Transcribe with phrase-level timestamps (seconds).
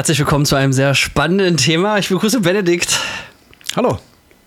[0.00, 1.98] Herzlich willkommen zu einem sehr spannenden Thema.
[1.98, 2.98] Ich begrüße Benedikt.
[3.76, 3.98] Hallo.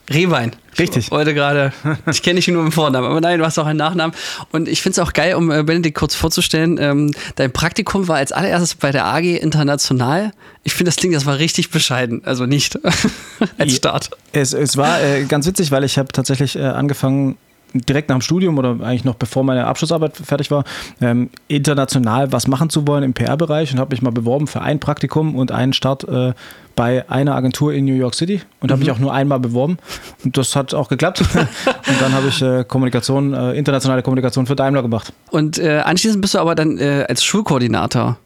[0.10, 0.52] Rehwein.
[0.79, 1.12] Richtig.
[1.12, 1.71] Heute gerade,
[2.10, 4.16] ich kenne dich nur im Vornamen, aber nein, du hast auch einen Nachnamen.
[4.52, 8.16] Und ich finde es auch geil, um äh, Benedikt kurz vorzustellen, ähm, dein Praktikum war
[8.16, 10.32] als allererstes bei der AG International.
[10.64, 12.79] Ich finde, das klingt, das war richtig bescheiden, also nicht
[13.60, 14.10] als Start.
[14.32, 17.38] Es, es war äh, ganz witzig, weil ich habe tatsächlich äh, angefangen,
[17.74, 20.64] direkt nach dem Studium oder eigentlich noch bevor meine Abschlussarbeit fertig war,
[21.02, 24.80] ähm, international was machen zu wollen im PR-Bereich und habe mich mal beworben für ein
[24.80, 26.33] Praktikum und einen Start äh,
[26.75, 28.96] bei einer Agentur in New York City und habe mich mhm.
[28.96, 29.78] auch nur einmal beworben
[30.24, 31.21] und das hat auch geklappt.
[31.36, 35.14] und dann habe ich äh, Kommunikation, äh, internationale Kommunikation für Daimler gemacht.
[35.30, 38.17] Und äh, anschließend bist du aber dann äh, als Schulkoordinator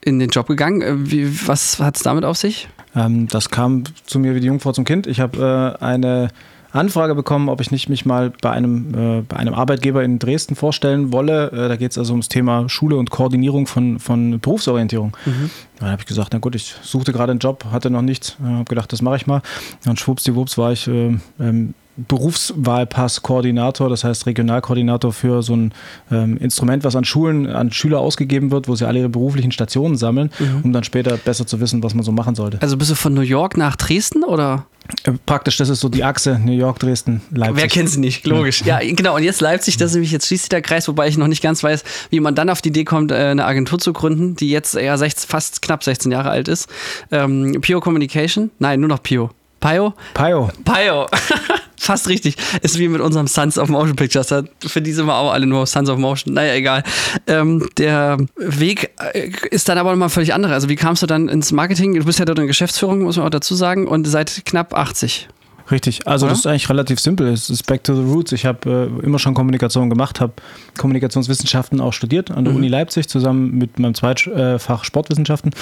[0.00, 0.82] in den Job gegangen.
[0.82, 2.68] Äh, wie, was hat es damit auf sich?
[2.94, 5.06] Ähm, das kam zu mir wie die Jungfrau zum Kind.
[5.06, 6.28] Ich habe eine
[6.72, 10.56] Anfrage bekommen, ob ich nicht mich mal bei einem, äh, bei einem Arbeitgeber in Dresden
[10.56, 11.50] vorstellen wolle.
[11.52, 15.16] Äh, da geht es also ums Thema Schule und Koordinierung von, von Berufsorientierung.
[15.26, 15.50] Mhm.
[15.78, 18.48] Dann habe ich gesagt, na gut, ich suchte gerade einen Job, hatte noch nichts, äh,
[18.48, 19.42] habe gedacht, das mache ich mal.
[19.86, 25.72] Und schwuppsdiwupps war ich äh, ähm, Berufswahlpass-Koordinator, das heißt Regionalkoordinator für so ein
[26.10, 29.96] ähm, Instrument, was an Schulen, an Schüler ausgegeben wird, wo sie alle ihre beruflichen Stationen
[29.96, 30.62] sammeln, mhm.
[30.64, 32.60] um dann später besser zu wissen, was man so machen sollte.
[32.62, 34.66] Also bist du von New York nach Dresden oder?
[35.04, 37.56] Äh, praktisch, das ist so die Achse New York, Dresden, Leipzig.
[37.56, 38.26] Wer kennt sie nicht?
[38.26, 38.62] Logisch.
[38.62, 39.16] Ja, genau.
[39.16, 41.42] Und jetzt Leipzig, das ist nämlich jetzt schließt sich der Kreis, wobei ich noch nicht
[41.42, 44.50] ganz weiß, wie man dann auf die Idee kommt, äh, eine Agentur zu gründen, die
[44.50, 46.68] jetzt eher 16, fast knapp 16 Jahre alt ist.
[47.10, 48.50] Ähm, Pio Communication?
[48.58, 49.30] Nein, nur noch Pio.
[49.60, 49.94] Pio?
[50.14, 50.50] Pio.
[50.64, 51.06] Pio.
[51.82, 52.36] Fast richtig.
[52.62, 54.28] Ist wie mit unserem Sons of Motion Pictures.
[54.64, 56.32] Für die sind wir auch alle nur Sons of Motion.
[56.32, 56.84] Naja, egal.
[57.26, 60.54] Ähm, der Weg äh, ist dann aber nochmal völlig anderer.
[60.54, 61.94] Also, wie kamst du dann ins Marketing?
[61.94, 65.28] Du bist ja dort in Geschäftsführung, muss man auch dazu sagen, und seit knapp 80.
[65.72, 66.32] Richtig, also Oder?
[66.32, 67.28] das ist eigentlich relativ simpel.
[67.28, 68.30] Es ist back to the roots.
[68.32, 70.34] Ich habe äh, immer schon Kommunikation gemacht, habe
[70.76, 72.58] Kommunikationswissenschaften auch studiert an der mhm.
[72.58, 75.52] Uni Leipzig zusammen mit meinem Zweitfach Sportwissenschaften.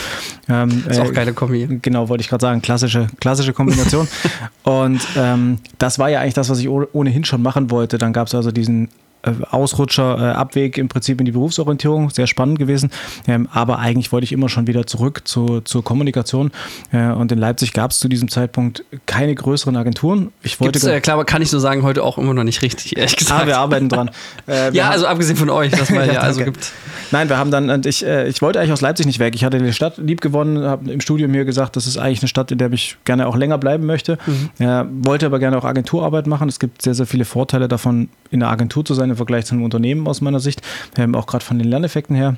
[0.48, 1.78] Ähm, ist auch äh, keine Kombi.
[1.80, 4.08] Genau, wollte ich gerade sagen, klassische, klassische Kombination.
[4.64, 7.96] Und ähm, das war ja eigentlich das, was ich ohnehin schon machen wollte.
[7.96, 8.88] Dann gab es also diesen
[9.22, 12.90] Ausrutscher, äh, Abweg im Prinzip in die Berufsorientierung, sehr spannend gewesen.
[13.28, 16.50] Ähm, aber eigentlich wollte ich immer schon wieder zurück zu, zur Kommunikation.
[16.92, 20.32] Äh, und in Leipzig gab es zu diesem Zeitpunkt keine größeren Agenturen.
[20.42, 22.96] Ich wollte äh, klar, aber kann ich so sagen, heute auch immer noch nicht richtig,
[22.96, 23.42] ehrlich gesagt.
[23.42, 24.10] Ah, wir arbeiten dran.
[24.46, 26.72] Äh, ja, also abgesehen von euch, dass man ja, ja also gibt.
[27.10, 29.34] Nein, wir haben dann, und ich, äh, ich wollte eigentlich aus Leipzig nicht weg.
[29.34, 32.28] Ich hatte die Stadt lieb gewonnen, habe im Studium mir gesagt, das ist eigentlich eine
[32.28, 34.18] Stadt, in der ich gerne auch länger bleiben möchte.
[34.26, 35.04] Mhm.
[35.04, 36.48] wollte aber gerne auch Agenturarbeit machen.
[36.48, 39.54] Es gibt sehr, sehr viele Vorteile davon, in einer Agentur zu sein im Vergleich zu
[39.54, 40.62] einem Unternehmen aus meiner Sicht,
[40.96, 42.36] ähm, auch gerade von den Lerneffekten her.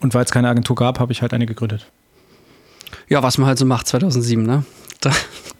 [0.00, 1.86] Und weil es keine Agentur gab, habe ich halt eine gegründet.
[3.08, 4.64] Ja, was man halt so macht 2007, ne?
[5.02, 5.10] Da,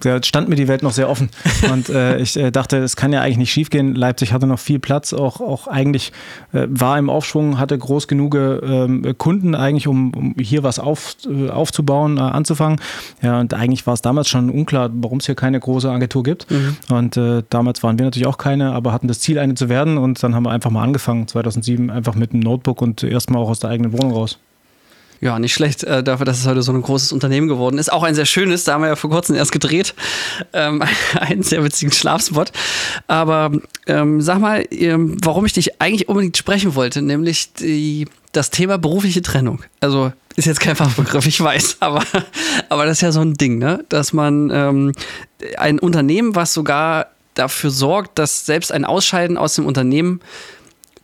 [0.01, 1.29] da stand mir die Welt noch sehr offen.
[1.71, 3.95] Und äh, ich äh, dachte, es kann ja eigentlich nicht schief gehen.
[3.95, 6.13] Leipzig hatte noch viel Platz, auch, auch eigentlich
[6.53, 11.17] äh, war im Aufschwung, hatte groß genug ähm, Kunden eigentlich, um, um, hier was auf,
[11.29, 12.81] äh, aufzubauen, äh, anzufangen.
[13.21, 16.51] Ja, und eigentlich war es damals schon unklar, warum es hier keine große Agentur gibt.
[16.51, 16.77] Mhm.
[16.89, 19.99] Und äh, damals waren wir natürlich auch keine, aber hatten das Ziel, eine zu werden.
[19.99, 23.51] Und dann haben wir einfach mal angefangen, 2007, einfach mit einem Notebook und erstmal auch
[23.51, 24.39] aus der eigenen Wohnung raus.
[25.23, 27.93] Ja, nicht schlecht äh, dafür, dass es heute so ein großes Unternehmen geworden ist.
[27.93, 29.95] Auch ein sehr schönes, da haben wir ja vor kurzem erst gedreht.
[30.53, 30.83] Ähm,
[31.15, 32.51] einen sehr witzigen Schlafspot.
[33.07, 33.53] Aber
[33.87, 38.79] ähm, sag mal, ähm, warum ich dich eigentlich unbedingt sprechen wollte, nämlich die, das Thema
[38.79, 39.63] berufliche Trennung.
[39.79, 42.03] Also ist jetzt kein Fachbegriff, ich weiß, aber,
[42.69, 43.85] aber das ist ja so ein Ding, ne?
[43.91, 44.93] dass man ähm,
[45.57, 50.21] ein Unternehmen, was sogar dafür sorgt, dass selbst ein Ausscheiden aus dem Unternehmen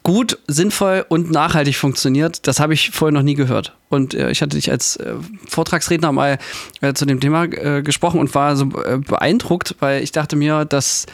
[0.09, 3.75] gut, sinnvoll und nachhaltig funktioniert, das habe ich vorher noch nie gehört.
[3.91, 5.13] Und äh, ich hatte dich als äh,
[5.47, 6.39] Vortragsredner mal
[6.81, 10.65] äh, zu dem Thema äh, gesprochen und war so äh, beeindruckt, weil ich dachte mir,
[10.65, 11.05] dass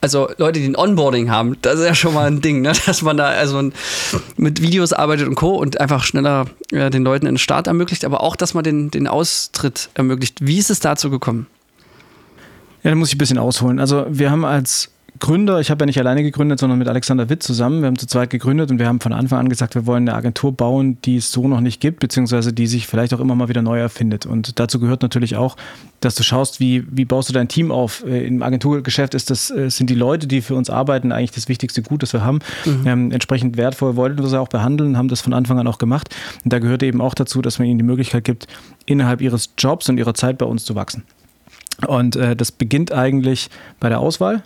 [0.00, 2.70] also Leute, die ein Onboarding haben, das ist ja schon mal ein Ding, ne?
[2.86, 3.72] dass man da also
[4.36, 5.56] mit Videos arbeitet und Co.
[5.56, 9.08] und einfach schneller äh, den Leuten einen Start ermöglicht, aber auch, dass man den, den
[9.08, 10.38] Austritt ermöglicht.
[10.40, 11.48] Wie ist es dazu gekommen?
[12.84, 13.80] Ja, da muss ich ein bisschen ausholen.
[13.80, 17.42] Also wir haben als Gründer, ich habe ja nicht alleine gegründet, sondern mit Alexander Witt
[17.42, 17.80] zusammen.
[17.80, 20.16] Wir haben zu zweit gegründet und wir haben von Anfang an gesagt, wir wollen eine
[20.16, 23.48] Agentur bauen, die es so noch nicht gibt, beziehungsweise die sich vielleicht auch immer mal
[23.48, 24.26] wieder neu erfindet.
[24.26, 25.56] Und dazu gehört natürlich auch,
[26.00, 28.04] dass du schaust, wie, wie baust du dein Team auf.
[28.06, 31.48] Äh, Im Agenturgeschäft ist das, äh, sind die Leute, die für uns arbeiten, eigentlich das
[31.48, 32.40] wichtigste Gut, das wir haben.
[32.64, 32.86] Mhm.
[32.86, 36.14] Ähm, entsprechend wertvoll wollten wir sie auch behandeln, haben das von Anfang an auch gemacht.
[36.44, 38.46] Und da gehört eben auch dazu, dass man ihnen die Möglichkeit gibt,
[38.86, 41.04] innerhalb ihres Jobs und ihrer Zeit bei uns zu wachsen.
[41.86, 44.42] Und äh, das beginnt eigentlich bei der Auswahl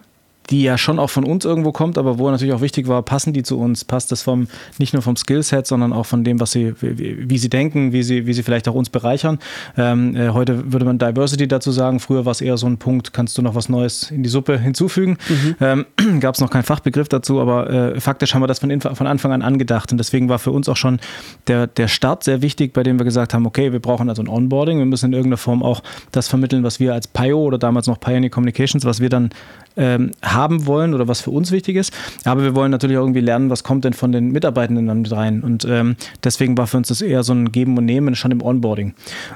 [0.50, 3.32] die ja schon auch von uns irgendwo kommt, aber wo natürlich auch wichtig war, passen
[3.32, 3.84] die zu uns?
[3.84, 4.48] Passt das vom,
[4.78, 8.02] nicht nur vom Skillset, sondern auch von dem, was sie, wie, wie sie denken, wie
[8.02, 9.38] sie, wie sie vielleicht auch uns bereichern.
[9.76, 12.00] Ähm, äh, heute würde man Diversity dazu sagen.
[12.00, 14.58] Früher war es eher so ein Punkt, kannst du noch was Neues in die Suppe
[14.58, 15.18] hinzufügen?
[15.28, 15.56] Mhm.
[15.60, 15.86] Ähm,
[16.20, 19.32] Gab es noch keinen Fachbegriff dazu, aber äh, faktisch haben wir das von, von Anfang
[19.32, 19.92] an angedacht.
[19.92, 20.98] Und deswegen war für uns auch schon
[21.46, 24.28] der, der Start sehr wichtig, bei dem wir gesagt haben, okay, wir brauchen also ein
[24.28, 25.82] Onboarding, wir müssen in irgendeiner Form auch
[26.12, 29.30] das vermitteln, was wir als PIO oder damals noch Pioneer Communications, was wir dann
[29.76, 31.92] ähm, haben wollen oder was für uns wichtig ist.
[32.24, 35.12] Aber wir wollen natürlich auch irgendwie lernen, was kommt denn von den Mitarbeitenden dann mit
[35.12, 35.42] rein.
[35.42, 38.42] Und ähm, deswegen war für uns das eher so ein Geben und Nehmen schon im
[38.42, 38.94] Onboarding.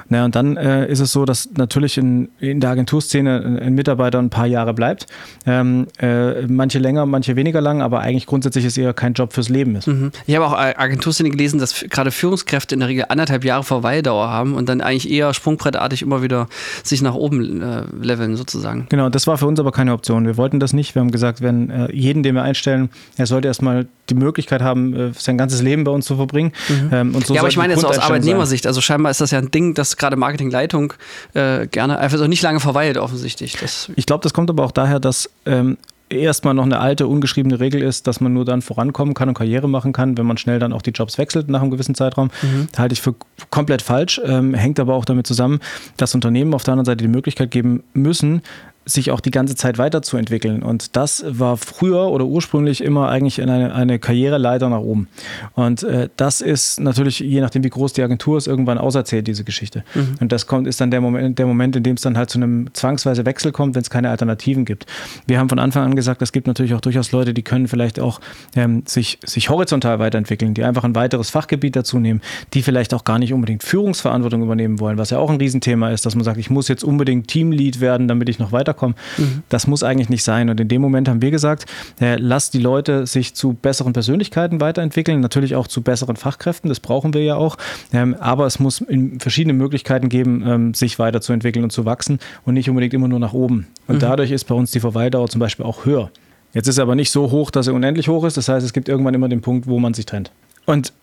[0.09, 4.19] Naja, und dann äh, ist es so, dass natürlich in, in der Agenturszene ein Mitarbeiter
[4.19, 5.07] ein paar Jahre bleibt.
[5.45, 9.49] Ähm, äh, manche länger, manche weniger lang, aber eigentlich grundsätzlich ist eher kein Job fürs
[9.49, 9.87] Leben ist.
[9.87, 10.11] Mhm.
[10.25, 14.55] Ich habe auch Agenturszene gelesen, dass gerade Führungskräfte in der Regel anderthalb Jahre Verweildauer haben
[14.55, 16.47] und dann eigentlich eher sprungbrettartig immer wieder
[16.83, 18.87] sich nach oben äh, leveln sozusagen.
[18.89, 20.25] Genau, das war für uns aber keine Option.
[20.25, 20.94] Wir wollten das nicht.
[20.95, 24.95] Wir haben gesagt, wenn äh, jeden, den wir einstellen, er sollte erstmal die Möglichkeit haben,
[24.95, 26.53] äh, sein ganzes Leben bei uns zu verbringen.
[26.69, 26.89] Mhm.
[26.91, 28.65] Ähm, und so ja, aber ich meine jetzt aus Arbeitnehmersicht.
[28.65, 30.93] Also scheinbar ist das ja ein Ding, dass gerade Marketingleitung
[31.33, 33.57] äh, gerne einfach so nicht lange verweilt, offensichtlich.
[33.59, 35.77] Das ich glaube, das kommt aber auch daher, dass ähm,
[36.09, 39.67] erstmal noch eine alte, ungeschriebene Regel ist, dass man nur dann vorankommen kann und Karriere
[39.67, 42.29] machen kann, wenn man schnell dann auch die Jobs wechselt nach einem gewissen Zeitraum.
[42.41, 42.67] Mhm.
[42.77, 43.15] Halte ich für
[43.49, 45.59] komplett falsch, ähm, hängt aber auch damit zusammen,
[45.97, 48.41] dass Unternehmen auf der anderen Seite die Möglichkeit geben müssen,
[48.85, 50.61] sich auch die ganze Zeit weiterzuentwickeln.
[50.61, 55.07] Und das war früher oder ursprünglich immer eigentlich eine, eine Karriereleiter nach oben.
[55.53, 59.43] Und äh, das ist natürlich, je nachdem, wie groß die Agentur ist, irgendwann auserzählt, diese
[59.43, 59.83] Geschichte.
[59.95, 60.15] Mhm.
[60.21, 62.37] Und das kommt, ist dann der Moment, der Moment, in dem es dann halt zu
[62.37, 64.85] einem zwangsweise Wechsel kommt, wenn es keine Alternativen gibt.
[65.25, 67.99] Wir haben von Anfang an gesagt, es gibt natürlich auch durchaus Leute, die können vielleicht
[67.99, 68.21] auch
[68.55, 72.21] ähm, sich, sich horizontal weiterentwickeln, die einfach ein weiteres Fachgebiet dazu nehmen,
[72.53, 76.05] die vielleicht auch gar nicht unbedingt Führungsverantwortung übernehmen wollen, was ja auch ein Riesenthema ist,
[76.05, 78.95] dass man sagt, ich muss jetzt unbedingt Teamlead werden, damit ich noch weiter weiterkommen.
[79.17, 79.43] Mhm.
[79.49, 80.49] Das muss eigentlich nicht sein.
[80.49, 81.65] Und in dem Moment haben wir gesagt,
[81.99, 86.79] äh, lasst die Leute sich zu besseren Persönlichkeiten weiterentwickeln, natürlich auch zu besseren Fachkräften, das
[86.79, 87.57] brauchen wir ja auch.
[87.93, 88.83] Ähm, aber es muss
[89.19, 93.33] verschiedene Möglichkeiten geben, ähm, sich weiterzuentwickeln und zu wachsen und nicht unbedingt immer nur nach
[93.33, 93.67] oben.
[93.87, 93.99] Und mhm.
[93.99, 96.11] dadurch ist bei uns die Verweildauer zum Beispiel auch höher.
[96.53, 98.37] Jetzt ist er aber nicht so hoch, dass er unendlich hoch ist.
[98.37, 100.31] Das heißt, es gibt irgendwann immer den Punkt, wo man sich trennt.
[100.65, 100.93] Und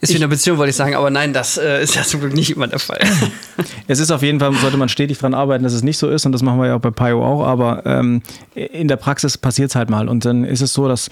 [0.00, 2.32] ist wie eine Beziehung, wollte ich sagen, aber nein, das äh, ist ja zum Glück
[2.32, 3.00] nicht immer der Fall.
[3.86, 6.24] es ist auf jeden Fall, sollte man stetig daran arbeiten, dass es nicht so ist
[6.24, 8.22] und das machen wir ja auch bei Pio auch, aber ähm,
[8.54, 11.10] in der Praxis passiert es halt mal und dann ist es so, dass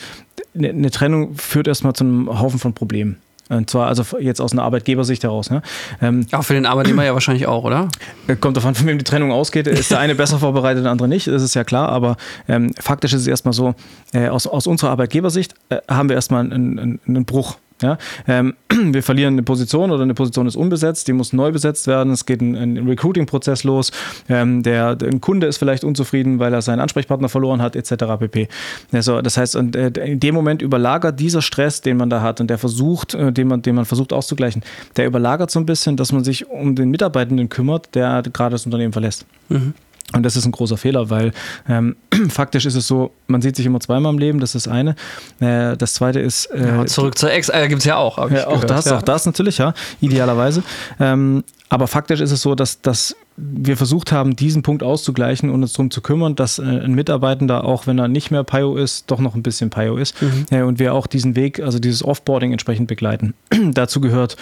[0.55, 3.19] eine, eine Trennung führt erstmal zu einem Haufen von Problemen.
[3.51, 5.51] Und zwar also jetzt aus einer Arbeitgebersicht heraus.
[5.51, 5.61] Ne?
[6.01, 7.89] Ähm, auch für den Arbeitnehmer ja wahrscheinlich auch, oder?
[8.27, 9.67] Äh, kommt davon, von wem die Trennung ausgeht.
[9.67, 11.91] Ist der eine besser vorbereitet, der andere nicht, das ist ja klar.
[11.91, 12.17] Aber
[12.49, 13.75] ähm, faktisch ist es erstmal so,
[14.15, 17.99] äh, aus, aus unserer Arbeitgebersicht äh, haben wir erstmal einen, einen, einen Bruch ja,
[18.29, 22.13] ähm, wir verlieren eine Position oder eine Position ist unbesetzt, die muss neu besetzt werden.
[22.13, 23.91] Es geht ein, ein Recruiting-Prozess los.
[24.29, 28.05] Ähm, der, der Kunde ist vielleicht unzufrieden, weil er seinen Ansprechpartner verloren hat, etc.
[28.19, 28.49] pp.
[28.93, 32.41] Also, das heißt, und, äh, in dem Moment überlagert dieser Stress, den man da hat
[32.41, 34.63] und der versucht, äh, den, man, den man versucht auszugleichen,
[34.97, 38.67] der überlagert so ein bisschen, dass man sich um den Mitarbeitenden kümmert, der gerade das
[38.67, 39.27] Unternehmen verlässt.
[39.49, 39.75] Mhm.
[40.13, 41.33] Und das ist ein großer Fehler, weil
[41.69, 41.97] ähm,
[42.29, 44.95] faktisch ist es so, man sieht sich immer zweimal im Leben, das ist das eine.
[45.41, 46.47] Äh, das zweite ist.
[46.47, 48.19] Äh, ja, zurück zur Ex, äh, gibt es ja auch.
[48.31, 48.99] Ja, auch das, ja.
[48.99, 50.63] auch das natürlich, ja, idealerweise.
[51.01, 55.63] Ähm, aber faktisch ist es so, dass, dass wir versucht haben, diesen Punkt auszugleichen und
[55.63, 59.11] uns darum zu kümmern, dass äh, ein Mitarbeitender, auch wenn er nicht mehr PIO ist,
[59.11, 60.21] doch noch ein bisschen PIO ist.
[60.23, 60.47] Mhm.
[60.51, 63.35] Äh, und wir auch diesen Weg, also dieses Offboarding entsprechend begleiten.
[63.73, 64.37] Dazu gehört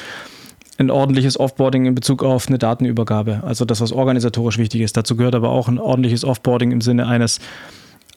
[0.79, 4.97] ein ordentliches Offboarding in Bezug auf eine Datenübergabe, also das, was organisatorisch wichtig ist.
[4.97, 7.41] Dazu gehört aber auch ein ordentliches Offboarding im Sinne eines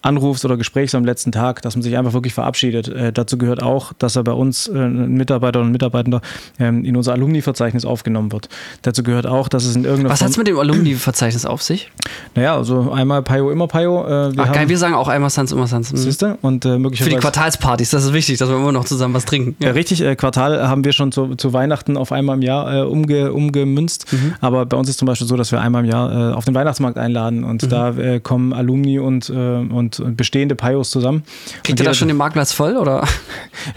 [0.06, 2.88] Anrufs oder Gesprächs am letzten Tag, dass man sich einfach wirklich verabschiedet.
[2.88, 6.21] Äh, dazu gehört auch, dass er bei uns, äh, ein Mitarbeiter und Mitarbeitender,
[6.59, 8.50] ähm, in unser Alumni-Verzeichnis aufgenommen wird.
[8.83, 11.92] Dazu gehört auch, dass es in irgendeiner Was hat es mit dem Alumni-Verzeichnis auf sich?
[12.35, 14.06] Naja, also einmal Pio, immer Pio.
[14.06, 15.92] Äh, wir Ach geil, wir sagen auch einmal Sans, immer Sans.
[15.92, 15.97] Mhm.
[15.97, 16.38] Siehste?
[16.42, 17.12] Und äh, möglicherweise.
[17.12, 19.56] Für die Quartalspartys, das ist wichtig, dass wir immer noch zusammen was trinken.
[19.59, 20.02] Ja, ja richtig.
[20.02, 24.12] Äh, Quartal haben wir schon zu, zu, Weihnachten auf einmal im Jahr äh, umge, umgemünzt.
[24.12, 24.33] Mhm.
[24.42, 26.97] Aber bei uns ist zum Beispiel so, dass wir einmal im Jahr auf den Weihnachtsmarkt
[26.97, 27.69] einladen und mhm.
[27.69, 31.23] da kommen Alumni und, und, und bestehende Pio Bios zusammen.
[31.64, 32.78] Kriegt ihr da schon den Marktplatz voll?
[32.78, 33.07] Oder?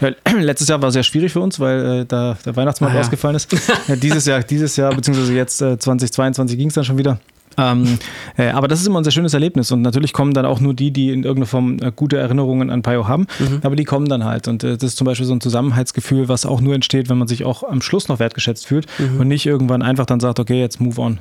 [0.01, 3.01] Ja, letztes Jahr war sehr schwierig für uns, weil äh, da der Weihnachtsmarkt ah, ja.
[3.01, 3.51] ausgefallen ist.
[3.87, 7.19] ja, dieses Jahr, dieses Jahr, beziehungsweise jetzt äh, 2022 ging es dann schon wieder.
[7.57, 7.97] Ähm,
[8.37, 10.73] äh, aber das ist immer ein sehr schönes Erlebnis und natürlich kommen dann auch nur
[10.73, 13.59] die, die in irgendeiner Form äh, gute Erinnerungen an Pio haben, mhm.
[13.63, 16.45] aber die kommen dann halt und äh, das ist zum Beispiel so ein Zusammenhaltsgefühl, was
[16.45, 19.21] auch nur entsteht, wenn man sich auch am Schluss noch wertgeschätzt fühlt mhm.
[19.21, 21.19] und nicht irgendwann einfach dann sagt, okay, jetzt move on.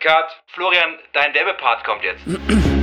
[0.00, 0.42] Cut.
[0.46, 2.22] Florian, dein Werbepart kommt jetzt.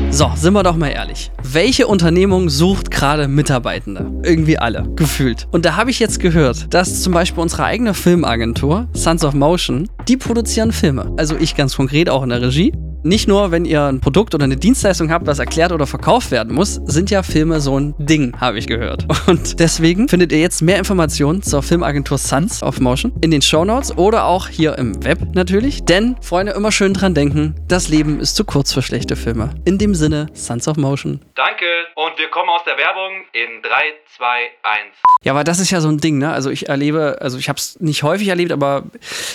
[0.10, 1.32] So, sind wir doch mal ehrlich.
[1.42, 4.12] Welche Unternehmung sucht gerade Mitarbeitende?
[4.24, 5.48] Irgendwie alle, gefühlt.
[5.52, 9.90] Und da habe ich jetzt gehört, dass zum Beispiel unsere eigene Filmagentur, Sons of Motion,
[10.08, 11.14] die produzieren Filme.
[11.18, 12.74] Also ich ganz konkret auch in der Regie.
[13.06, 16.54] Nicht nur, wenn ihr ein Produkt oder eine Dienstleistung habt, was erklärt oder verkauft werden
[16.54, 19.06] muss, sind ja Filme so ein Ding, habe ich gehört.
[19.28, 23.66] Und deswegen findet ihr jetzt mehr Informationen zur Filmagentur Suns of Motion in den Show
[23.66, 25.84] Notes oder auch hier im Web natürlich.
[25.84, 29.50] Denn, Freunde, immer schön dran denken, das Leben ist zu kurz für schlechte Filme.
[29.66, 31.20] In dem Sinne, Suns of Motion.
[31.36, 31.66] Danke.
[31.96, 33.70] Und wir kommen aus der Werbung in 3,
[34.16, 34.26] 2,
[34.64, 34.94] 1.
[35.24, 36.32] Ja, aber das ist ja so ein Ding, ne?
[36.32, 38.84] Also ich erlebe, also ich habe es nicht häufig erlebt, aber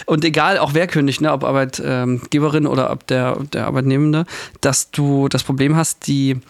[0.06, 4.24] und egal auch wer kündigt, ne, ob Arbeitgeberin oder ob der, der Arbeitnehmende,
[4.60, 6.40] dass du das Problem hast, die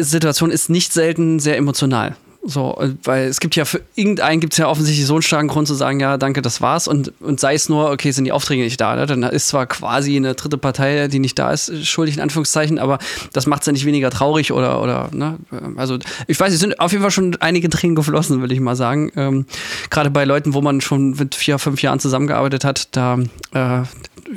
[0.00, 2.16] Situation ist nicht selten sehr emotional.
[2.46, 5.66] So, weil es gibt ja für irgendeinen gibt es ja offensichtlich so einen starken Grund
[5.66, 6.86] zu sagen, ja, danke, das war's.
[6.86, 8.94] Und, und sei es nur, okay, sind die Aufträge nicht da.
[8.96, 9.06] Ne?
[9.06, 12.98] Dann ist zwar quasi eine dritte Partei, die nicht da ist, schuldig in Anführungszeichen, aber
[13.32, 15.38] das macht es ja nicht weniger traurig oder, oder, ne?
[15.76, 18.76] Also ich weiß, es sind auf jeden Fall schon einige Tränen geflossen, würde ich mal
[18.76, 19.10] sagen.
[19.16, 19.46] Ähm,
[19.88, 23.18] Gerade bei Leuten, wo man schon mit vier, fünf Jahren zusammengearbeitet hat, da
[23.54, 23.82] äh,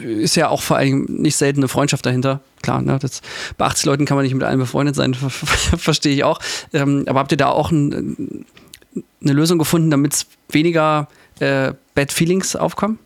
[0.01, 2.41] ist ja auch vor allem nicht selten eine Freundschaft dahinter.
[2.61, 3.21] Klar, ne, das,
[3.57, 5.13] bei 80 Leuten kann man nicht mit allen befreundet sein,
[5.77, 6.39] verstehe ich auch.
[6.73, 8.45] Ähm, aber habt ihr da auch ein,
[9.21, 11.07] eine Lösung gefunden, damit es weniger
[11.39, 12.99] äh, Bad Feelings aufkommen?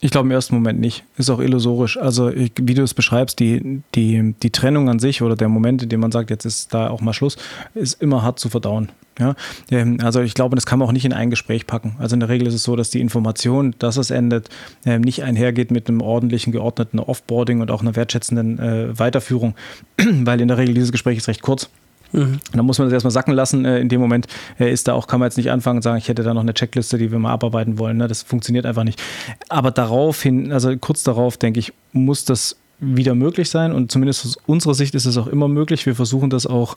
[0.00, 1.04] Ich glaube im ersten Moment nicht.
[1.16, 1.96] Ist auch illusorisch.
[1.96, 5.88] Also, wie du es beschreibst, die, die, die Trennung an sich oder der Moment, in
[5.88, 7.36] dem man sagt, jetzt ist da auch mal Schluss,
[7.74, 8.90] ist immer hart zu verdauen.
[9.18, 9.34] Ja,
[9.70, 11.96] ähm, also ich glaube, das kann man auch nicht in ein Gespräch packen.
[11.98, 14.48] Also in der Regel ist es so, dass die Information, dass es endet,
[14.86, 19.54] ähm, nicht einhergeht mit einem ordentlichen, geordneten Offboarding und auch einer wertschätzenden äh, Weiterführung,
[19.98, 21.68] weil in der Regel dieses Gespräch ist recht kurz.
[22.12, 22.40] Mhm.
[22.52, 23.64] Da muss man das erstmal sacken lassen.
[23.64, 24.26] Äh, in dem Moment
[24.58, 26.54] ist da auch, kann man jetzt nicht anfangen und sagen, ich hätte da noch eine
[26.54, 27.96] Checkliste, die wir mal abarbeiten wollen.
[27.98, 28.08] Ne?
[28.08, 29.02] Das funktioniert einfach nicht.
[29.48, 34.38] Aber daraufhin, also kurz darauf, denke ich, muss das wieder möglich sein und zumindest aus
[34.46, 35.84] unserer Sicht ist es auch immer möglich.
[35.84, 36.76] Wir versuchen das auch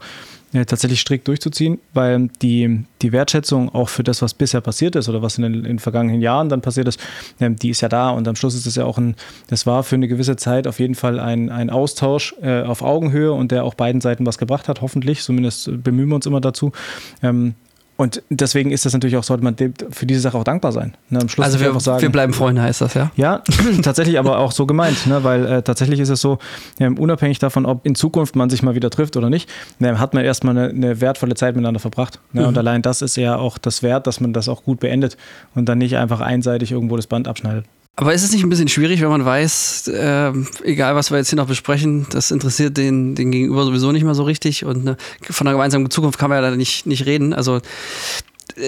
[0.52, 5.10] ja, tatsächlich strikt durchzuziehen, weil die, die Wertschätzung auch für das, was bisher passiert ist
[5.10, 7.00] oder was in den, in den vergangenen Jahren dann passiert ist,
[7.40, 9.16] ähm, die ist ja da und am Schluss ist es ja auch ein,
[9.48, 13.32] das war für eine gewisse Zeit auf jeden Fall ein, ein Austausch äh, auf Augenhöhe
[13.32, 16.72] und der auch beiden Seiten was gebracht hat, hoffentlich, zumindest bemühen wir uns immer dazu.
[17.22, 17.54] Ähm,
[18.02, 19.56] und deswegen ist das natürlich auch, sollte man
[19.92, 20.96] für diese Sache auch dankbar sein.
[21.12, 23.12] Ne, am Schluss also wir, sagen, wir bleiben Freunde, heißt das, ja?
[23.16, 23.44] Ja,
[23.84, 25.24] tatsächlich aber auch so gemeint, ne?
[25.24, 26.40] weil äh, tatsächlich ist es so,
[26.80, 30.16] ja, unabhängig davon, ob in Zukunft man sich mal wieder trifft oder nicht, ne, hat
[30.16, 32.20] man erstmal eine, eine, wertvolle Zeit miteinander verbracht.
[32.34, 32.42] Ne?
[32.42, 32.48] Mhm.
[32.48, 35.16] Und allein das ist ja auch das Wert, dass man das auch gut beendet
[35.54, 37.66] und dann nicht einfach einseitig irgendwo das Band abschneidet.
[37.98, 40.32] Aber ist es nicht ein bisschen schwierig, wenn man weiß, äh,
[40.64, 44.16] egal was wir jetzt hier noch besprechen, das interessiert den, den Gegenüber sowieso nicht mehr
[44.16, 44.98] so richtig und ne,
[45.30, 47.34] von einer gemeinsamen Zukunft kann man ja da nicht, nicht reden.
[47.34, 47.60] Also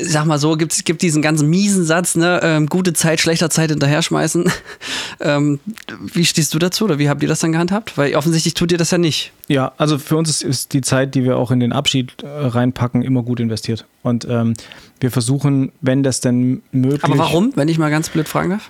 [0.04, 3.50] sag mal so, gibt es gibt diesen ganzen miesen Satz, ne, ähm, gute Zeit, schlechter
[3.50, 4.52] Zeit hinterher schmeißen.
[5.20, 5.60] ähm,
[6.00, 7.98] wie stehst du dazu oder wie habt ihr das dann gehandhabt?
[7.98, 9.32] Weil offensichtlich tut ihr das ja nicht.
[9.48, 12.28] Ja, also für uns ist, ist die Zeit, die wir auch in den Abschied äh,
[12.28, 13.86] reinpacken, immer gut investiert.
[14.02, 14.54] Und ähm,
[15.00, 17.06] wir versuchen, wenn das denn möglich ist.
[17.06, 18.70] Aber warum, wenn ich mal ganz blöd fragen darf?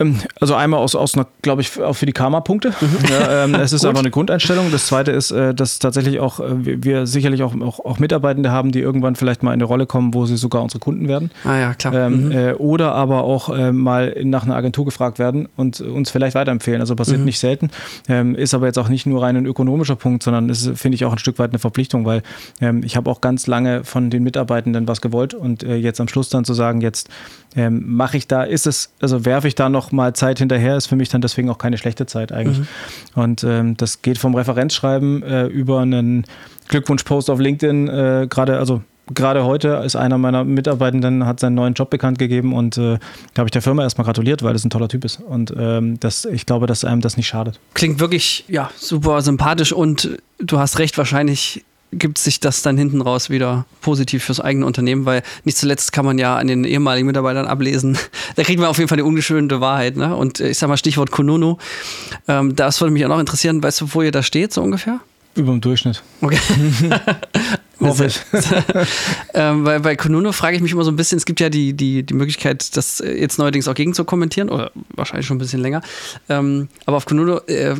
[0.00, 2.70] Ähm, also einmal aus, aus einer, glaube ich, auch für die Karma-Punkte.
[2.80, 2.96] Mhm.
[3.10, 4.72] Ja, ähm, es ist einfach eine Grundeinstellung.
[4.72, 8.72] Das zweite ist, äh, dass tatsächlich auch äh, wir sicherlich auch, auch, auch, Mitarbeitende haben,
[8.72, 11.30] die irgendwann vielleicht mal in eine Rolle kommen, wo sie sogar unsere Kunden werden.
[11.44, 11.94] Ah ja, klar.
[11.94, 12.32] Ähm, mhm.
[12.32, 16.80] äh, oder aber auch mal nach einer Agentur gefragt werden und uns vielleicht weiterempfehlen.
[16.80, 17.24] Also passiert mhm.
[17.24, 17.70] nicht selten.
[18.08, 21.04] Ähm, ist aber jetzt auch nicht nur rein ein ökonomischer Punkt, sondern ist, finde ich,
[21.04, 22.22] auch ein Stück weit eine Verpflichtung, weil
[22.82, 26.44] ich habe auch ganz lange von den Mitarbeitenden was gewollt und jetzt am Schluss dann
[26.44, 27.08] zu sagen, jetzt
[27.56, 30.86] ähm, mache ich da, ist es, also werfe ich da noch mal Zeit hinterher, ist
[30.86, 32.58] für mich dann deswegen auch keine schlechte Zeit eigentlich.
[32.58, 32.66] Mhm.
[33.14, 36.24] Und ähm, das geht vom Referenzschreiben äh, über einen
[36.68, 38.82] Glückwunsch-Post auf LinkedIn, äh, gerade, also
[39.14, 42.98] gerade heute ist einer meiner Mitarbeitenden, hat seinen neuen Job bekannt gegeben und äh,
[43.34, 45.20] da habe ich der Firma erstmal gratuliert, weil das ein toller Typ ist.
[45.20, 47.58] Und ähm, das, ich glaube, dass einem das nicht schadet.
[47.74, 53.00] Klingt wirklich, ja, super sympathisch und du hast recht, wahrscheinlich gibt sich das dann hinten
[53.00, 57.06] raus wieder positiv fürs eigene Unternehmen, weil nicht zuletzt kann man ja an den ehemaligen
[57.06, 57.98] Mitarbeitern ablesen.
[58.36, 59.96] Da kriegt man auf jeden Fall die ungeschönte Wahrheit.
[59.96, 60.14] Ne?
[60.14, 61.58] Und ich sag mal Stichwort Konono.
[62.28, 63.62] Ähm, das würde mich auch noch interessieren.
[63.62, 65.00] Weißt du, wo ihr da steht, so ungefähr?
[65.34, 66.02] Über dem Durchschnitt.
[66.20, 66.38] Okay.
[67.80, 68.20] Hoffe ich.
[69.34, 71.72] ähm, weil bei Konuno frage ich mich immer so ein bisschen, es gibt ja die,
[71.72, 75.60] die, die Möglichkeit, das jetzt neuerdings auch gegen zu kommentieren, oder wahrscheinlich schon ein bisschen
[75.60, 75.82] länger.
[76.28, 77.74] Ähm, aber auf Konuno, äh,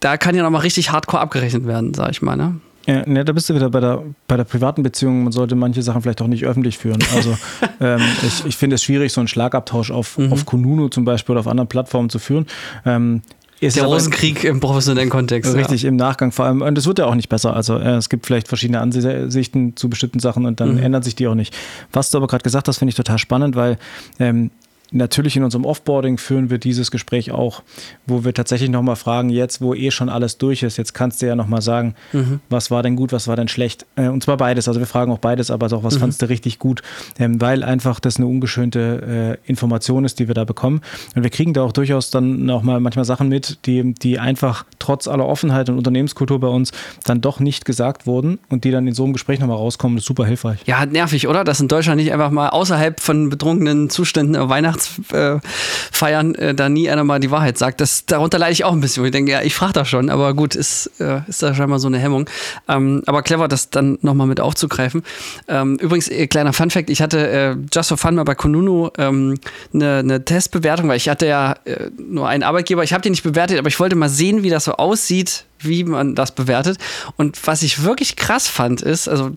[0.00, 2.36] da kann ja nochmal richtig hardcore abgerechnet werden, sag ich mal.
[2.36, 2.60] Ne?
[2.86, 5.24] Ja, ne, da bist du wieder bei der, bei der privaten Beziehung.
[5.24, 7.02] Man sollte manche Sachen vielleicht auch nicht öffentlich führen.
[7.14, 7.36] Also
[7.80, 10.32] ähm, ich, ich finde es schwierig, so einen Schlagabtausch auf, mhm.
[10.32, 12.46] auf Kununu zum Beispiel oder auf anderen Plattformen zu führen.
[12.84, 13.22] Ähm,
[13.60, 15.54] ist der Rosenkrieg im professionellen Kontext.
[15.54, 15.88] Richtig, ja.
[15.88, 16.60] im Nachgang vor allem.
[16.60, 17.56] Und es wird ja auch nicht besser.
[17.56, 20.82] Also äh, es gibt vielleicht verschiedene Ansichten zu bestimmten Sachen und dann mhm.
[20.82, 21.56] ändern sich die auch nicht.
[21.92, 23.78] Was du aber gerade gesagt hast, finde ich total spannend, weil
[24.18, 24.50] ähm,
[24.96, 27.62] Natürlich in unserem Offboarding führen wir dieses Gespräch auch,
[28.06, 31.26] wo wir tatsächlich nochmal fragen, jetzt wo eh schon alles durch ist, jetzt kannst du
[31.26, 32.40] ja nochmal sagen, mhm.
[32.48, 33.86] was war denn gut, was war denn schlecht.
[33.96, 36.00] Äh, und zwar beides, also wir fragen auch beides, aber auch, was mhm.
[36.00, 36.82] fandst du richtig gut,
[37.18, 40.80] ähm, weil einfach das eine ungeschönte äh, Information ist, die wir da bekommen.
[41.14, 44.64] Und wir kriegen da auch durchaus dann auch mal manchmal Sachen mit, die, die einfach
[44.78, 46.72] trotz aller Offenheit und Unternehmenskultur bei uns
[47.04, 50.04] dann doch nicht gesagt wurden und die dann in so einem Gespräch nochmal rauskommen, das
[50.04, 50.60] ist super hilfreich.
[50.66, 51.44] Ja, nervig, oder?
[51.44, 56.88] Dass in Deutschland nicht einfach mal außerhalb von betrunkenen Zuständen Weihnachten Weihnachtsfeiern äh, da nie
[56.90, 57.80] einer mal die Wahrheit sagt.
[57.80, 59.04] Das, darunter leide ich auch ein bisschen.
[59.04, 61.88] Ich denke, ja, ich frage da schon, aber gut, ist, äh, ist da scheinbar so
[61.88, 62.28] eine Hemmung.
[62.68, 65.02] Ähm, aber clever, das dann nochmal mit aufzugreifen.
[65.48, 69.34] Ähm, übrigens, äh, kleiner Fun-Fact: Ich hatte äh, just for fun mal bei Konunu ähm,
[69.72, 72.82] eine, eine Testbewertung, weil ich hatte ja äh, nur einen Arbeitgeber.
[72.82, 75.84] Ich habe den nicht bewertet, aber ich wollte mal sehen, wie das so aussieht, wie
[75.84, 76.78] man das bewertet.
[77.16, 79.32] Und was ich wirklich krass fand, ist, also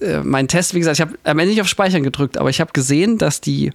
[0.00, 2.60] äh, mein Test, wie gesagt, ich habe am Ende nicht auf Speichern gedrückt, aber ich
[2.60, 3.72] habe gesehen, dass die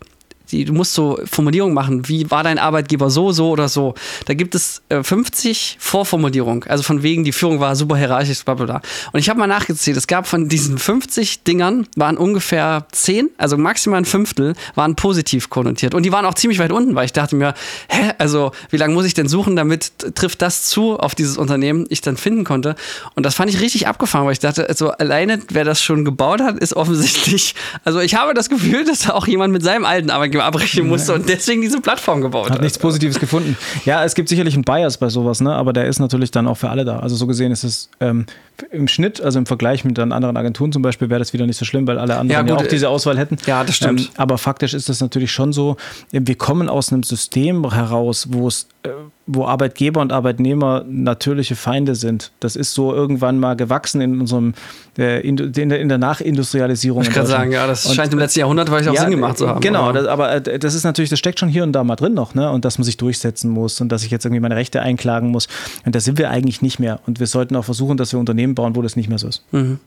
[0.51, 3.95] die, du musst so Formulierungen machen, wie war dein Arbeitgeber so, so oder so.
[4.25, 8.53] Da gibt es äh, 50 Vorformulierungen, also von wegen, die Führung war super hierarchisch, bla
[8.53, 8.81] bla bla.
[9.11, 13.57] Und ich habe mal nachgezählt, es gab von diesen 50 Dingern, waren ungefähr 10, also
[13.57, 15.93] maximal ein Fünftel, waren positiv konnotiert.
[15.93, 17.53] Und die waren auch ziemlich weit unten, weil ich dachte mir,
[17.89, 21.85] hä, also wie lange muss ich denn suchen, damit trifft das zu auf dieses Unternehmen,
[21.89, 22.75] ich dann finden konnte.
[23.15, 26.41] Und das fand ich richtig abgefahren, weil ich dachte, also alleine, wer das schon gebaut
[26.41, 30.09] hat, ist offensichtlich, also ich habe das Gefühl, dass da auch jemand mit seinem alten
[30.09, 32.55] Arbeitgeber abbrechen musste und deswegen diese Plattform gebaut hat.
[32.55, 33.57] Hat nichts Positives gefunden.
[33.85, 35.53] Ja, es gibt sicherlich einen Bias bei sowas, ne?
[35.53, 36.99] aber der ist natürlich dann auch für alle da.
[36.99, 38.25] Also so gesehen ist es ähm,
[38.71, 41.57] im Schnitt, also im Vergleich mit dann anderen Agenturen zum Beispiel, wäre das wieder nicht
[41.57, 43.37] so schlimm, weil alle anderen ja, gut, ja auch diese Auswahl hätten.
[43.45, 44.01] Ja, das stimmt.
[44.01, 45.77] Ähm, aber faktisch ist das natürlich schon so,
[46.11, 48.89] wir kommen aus einem System heraus, wo es äh,
[49.27, 52.31] wo Arbeitgeber und Arbeitnehmer natürliche Feinde sind.
[52.39, 54.53] Das ist so irgendwann mal gewachsen in unserem
[54.97, 57.03] äh, in, der, in der Nachindustrialisierung.
[57.03, 59.37] Ich kann sagen, ja, das und, scheint im letzten Jahrhundert vielleicht auch ja, Sinn gemacht
[59.37, 59.59] zu haben.
[59.59, 59.93] Genau, aber.
[59.93, 62.35] Das, aber äh, das ist natürlich, das steckt schon hier und da mal drin noch,
[62.35, 62.49] ne?
[62.49, 65.47] Und dass man sich durchsetzen muss und dass ich jetzt irgendwie meine Rechte einklagen muss.
[65.85, 67.01] Und da sind wir eigentlich nicht mehr.
[67.05, 69.43] Und wir sollten auch versuchen, dass wir Unternehmen bauen, wo das nicht mehr so ist.
[69.51, 69.79] Mhm.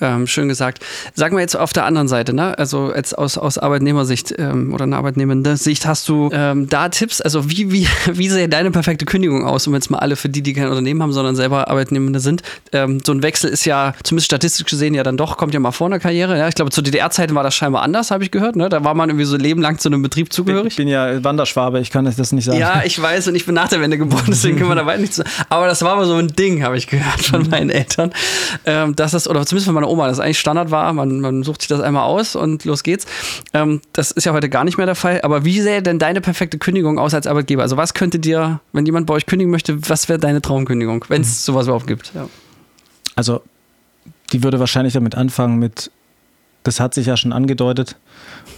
[0.00, 0.84] Ähm, schön gesagt.
[1.14, 2.56] Sagen wir jetzt auf der anderen Seite, ne?
[2.58, 7.20] also jetzt aus, aus Arbeitnehmersicht ähm, oder einer arbeitnehmenden Sicht, hast du ähm, da Tipps?
[7.20, 10.42] Also wie, wie, wie sähe deine perfekte Kündigung aus, um jetzt mal alle für die,
[10.42, 12.42] die kein Unternehmen haben, sondern selber Arbeitnehmende sind?
[12.72, 15.72] Ähm, so ein Wechsel ist ja, zumindest statistisch gesehen, ja dann doch, kommt ja mal
[15.72, 16.38] vor in der Karriere.
[16.38, 16.48] Ja?
[16.48, 18.56] Ich glaube, zu DDR-Zeiten war das scheinbar anders, habe ich gehört.
[18.56, 18.68] Ne?
[18.68, 20.68] Da war man irgendwie so Leben lang zu einem Betrieb zugehörig.
[20.68, 22.58] Ich bin ja Wanderschwabe, ich kann das nicht sagen.
[22.58, 25.14] Ja, ich weiß und ich bin nach der Wende geboren, deswegen können wir dabei nicht
[25.14, 25.28] sagen.
[25.48, 28.12] Aber das war mal so ein Ding, habe ich gehört von meinen Eltern.
[28.64, 30.92] Ähm, dass das, oder zumindest von meiner Oma, das eigentlich Standard war.
[30.92, 33.06] Man, man sucht sich das einmal aus und los geht's.
[33.52, 35.20] Ähm, das ist ja heute gar nicht mehr der Fall.
[35.22, 37.62] Aber wie sähe denn deine perfekte Kündigung aus als Arbeitgeber?
[37.62, 41.22] Also was könnte dir, wenn jemand bei euch kündigen möchte, was wäre deine Traumkündigung, wenn
[41.22, 41.52] es mhm.
[41.52, 42.12] sowas überhaupt gibt?
[42.14, 42.28] Ja.
[43.16, 43.42] Also
[44.32, 45.90] die würde wahrscheinlich damit anfangen mit,
[46.62, 47.96] das hat sich ja schon angedeutet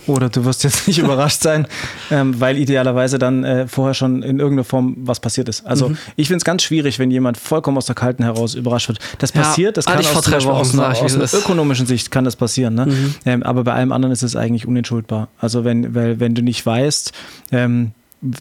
[0.07, 1.67] oder du wirst jetzt nicht überrascht sein,
[2.11, 5.67] ähm, weil idealerweise dann äh, vorher schon in irgendeiner Form was passiert ist.
[5.67, 5.99] Also mhm.
[6.17, 8.99] ich finde es ganz schwierig, wenn jemand vollkommen aus der Kalten heraus überrascht wird.
[9.19, 12.75] Das ja, passiert, das kann aus, aus, einer, aus einer ökonomischen Sicht kann das passieren.
[12.75, 12.87] Ne?
[12.87, 13.15] Mhm.
[13.25, 15.29] Ähm, aber bei allem anderen ist es eigentlich unentschuldbar.
[15.39, 17.13] Also wenn, weil, wenn du nicht weißt,
[17.53, 17.93] ähm,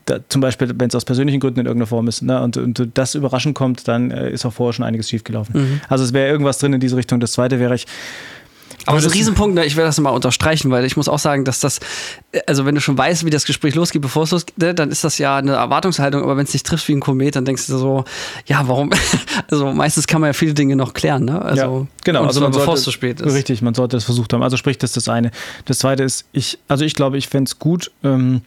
[0.05, 2.89] da, zum Beispiel, wenn es aus persönlichen Gründen in irgendeiner Form ist, ne, und, und
[2.93, 5.59] das überraschend kommt, dann äh, ist auch vorher schon einiges schiefgelaufen.
[5.59, 5.81] Mhm.
[5.89, 7.19] Also es wäre irgendwas drin in diese Richtung.
[7.19, 7.87] Das zweite wäre ich,
[8.85, 9.65] aber das ist ein Riesenpunkt, ne?
[9.65, 11.79] ich will das mal unterstreichen, weil ich muss auch sagen, dass das,
[12.47, 15.03] also wenn du schon weißt, wie das Gespräch losgeht, bevor es losgeht, ne, dann ist
[15.03, 17.77] das ja eine Erwartungshaltung, aber wenn es dich trifft wie ein Komet, dann denkst du
[17.77, 18.05] so,
[18.45, 18.91] ja, warum?
[19.49, 21.41] Also meistens kann man ja viele Dinge noch klären, ne?
[21.41, 23.33] Also, ja, genau, also man bevor sollte, es zu spät ist.
[23.33, 24.43] Richtig, man sollte das versucht haben.
[24.43, 25.31] Also sprich, das ist das eine.
[25.65, 28.41] Das zweite ist, ich, also ich glaube, ich fände es gut, ähm,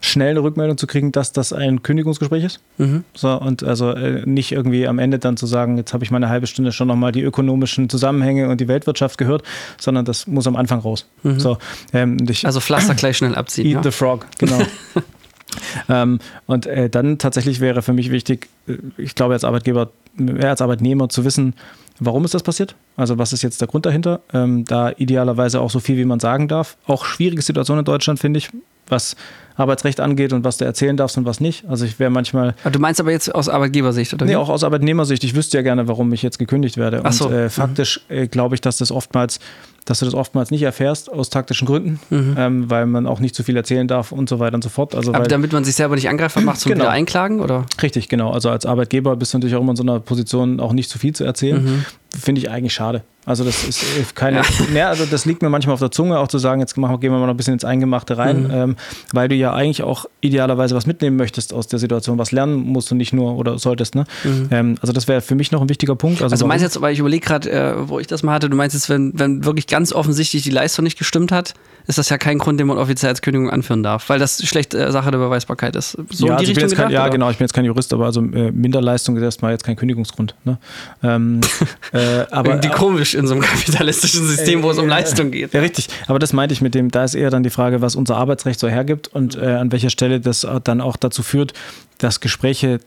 [0.00, 2.60] schnell eine Rückmeldung zu kriegen, dass das ein Kündigungsgespräch ist.
[2.78, 3.04] Mhm.
[3.14, 6.28] So, und also äh, nicht irgendwie am Ende dann zu sagen, jetzt habe ich meine
[6.28, 9.42] halbe Stunde schon nochmal die ökonomischen Zusammenhänge und die Weltwirtschaft gehört,
[9.78, 11.06] sondern das muss am Anfang raus.
[11.22, 11.38] Mhm.
[11.38, 11.58] So,
[11.92, 13.66] ähm, ich, also Pflaster gleich schnell abziehen.
[13.66, 13.82] Eat ja.
[13.82, 14.60] the frog, genau.
[15.88, 20.46] ähm, und äh, dann tatsächlich wäre für mich wichtig, äh, ich glaube als Arbeitgeber, äh,
[20.46, 21.54] als Arbeitnehmer zu wissen,
[21.98, 22.74] warum ist das passiert?
[22.96, 24.20] Also was ist jetzt der Grund dahinter?
[24.32, 26.78] Ähm, da idealerweise auch so viel, wie man sagen darf.
[26.86, 28.50] Auch schwierige Situation in Deutschland, finde ich,
[28.88, 29.14] was
[29.60, 31.64] Arbeitsrecht angeht und was du erzählen darfst und was nicht.
[31.68, 32.54] Also ich wäre manchmal.
[32.64, 34.24] Ah, du meinst aber jetzt aus Arbeitgebersicht, oder?
[34.24, 35.22] Nee, auch aus Arbeitnehmersicht.
[35.24, 37.02] Ich wüsste ja gerne, warum ich jetzt gekündigt werde.
[37.04, 37.26] Ach so.
[37.26, 39.38] Und äh, faktisch äh, glaube ich, dass das oftmals
[39.84, 42.36] dass du das oftmals nicht erfährst aus taktischen Gründen, mhm.
[42.38, 44.94] ähm, weil man auch nicht zu viel erzählen darf und so weiter und so fort.
[44.94, 46.84] Also Aber weil, damit man sich selber nicht angreifbar macht zum genau.
[46.84, 47.66] wieder einklagen, oder?
[47.82, 48.30] Richtig, genau.
[48.30, 50.98] Also als Arbeitgeber bist du natürlich auch immer in so einer Position, auch nicht zu
[50.98, 51.64] viel zu erzählen.
[51.64, 51.84] Mhm.
[52.16, 53.02] Finde ich eigentlich schade.
[53.26, 54.44] Also das ist äh, keine, ja.
[54.74, 54.88] ja.
[54.88, 57.18] also das liegt mir manchmal auf der Zunge, auch zu sagen, jetzt machen, gehen wir
[57.18, 58.50] mal noch ein bisschen ins Eingemachte rein, mhm.
[58.50, 58.76] ähm,
[59.12, 62.54] weil du ja ja eigentlich auch idealerweise was mitnehmen möchtest aus der Situation, was lernen
[62.54, 63.94] musst du nicht nur oder solltest.
[63.94, 64.04] Ne?
[64.24, 64.48] Mhm.
[64.50, 66.22] Ähm, also das wäre für mich noch ein wichtiger Punkt.
[66.22, 68.56] Also, also meinst jetzt, weil ich überlege gerade, äh, wo ich das mal hatte, du
[68.56, 71.54] meinst jetzt, wenn, wenn wirklich ganz offensichtlich die Leistung nicht gestimmt hat,
[71.86, 74.74] ist das ja kein Grund, den man offiziell als Kündigung anführen darf, weil das schlecht
[74.74, 75.96] äh, Sache der Beweisbarkeit ist.
[76.10, 78.06] So ja, in die also Richtung kein, ja genau, ich bin jetzt kein Jurist, aber
[78.06, 80.34] also äh, Minderleistung ist erstmal jetzt kein Kündigungsgrund.
[80.44, 80.58] Ne?
[81.02, 81.40] Ähm,
[81.92, 85.52] äh, aber, die komisch in so einem kapitalistischen System, wo es um äh, Leistung geht.
[85.52, 85.88] Ja, richtig.
[86.06, 88.60] Aber das meinte ich mit dem, da ist eher dann die Frage, was unser Arbeitsrecht
[88.60, 91.52] so hergibt und äh, an welcher Stelle das dann auch dazu führt,
[91.98, 92.80] dass Gespräche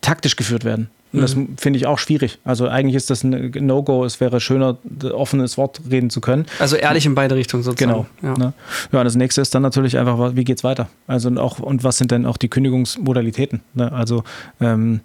[0.00, 0.88] taktisch geführt werden.
[1.14, 1.56] Und das mhm.
[1.56, 2.38] finde ich auch schwierig.
[2.44, 4.04] Also eigentlich ist das ein No-Go.
[4.04, 4.78] Es wäre schöner,
[5.12, 6.46] offenes Wort reden zu können.
[6.58, 8.06] Also ehrlich in beide Richtungen sozusagen.
[8.20, 8.34] Genau.
[8.34, 8.52] Ja, ne?
[8.90, 10.88] ja das nächste ist dann natürlich einfach, wie geht es weiter?
[11.06, 13.60] Also und auch, und was sind denn auch die Kündigungsmodalitäten?
[13.74, 13.92] Ne?
[13.92, 14.24] Also
[14.60, 15.00] ähm,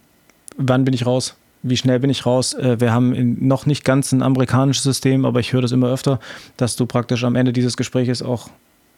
[0.57, 1.35] wann bin ich raus?
[1.61, 2.55] Wie schnell bin ich raus?
[2.55, 6.19] Äh, wir haben noch nicht ganz ein amerikanisches System, aber ich höre das immer öfter,
[6.57, 8.49] dass du praktisch am Ende dieses Gespräches auch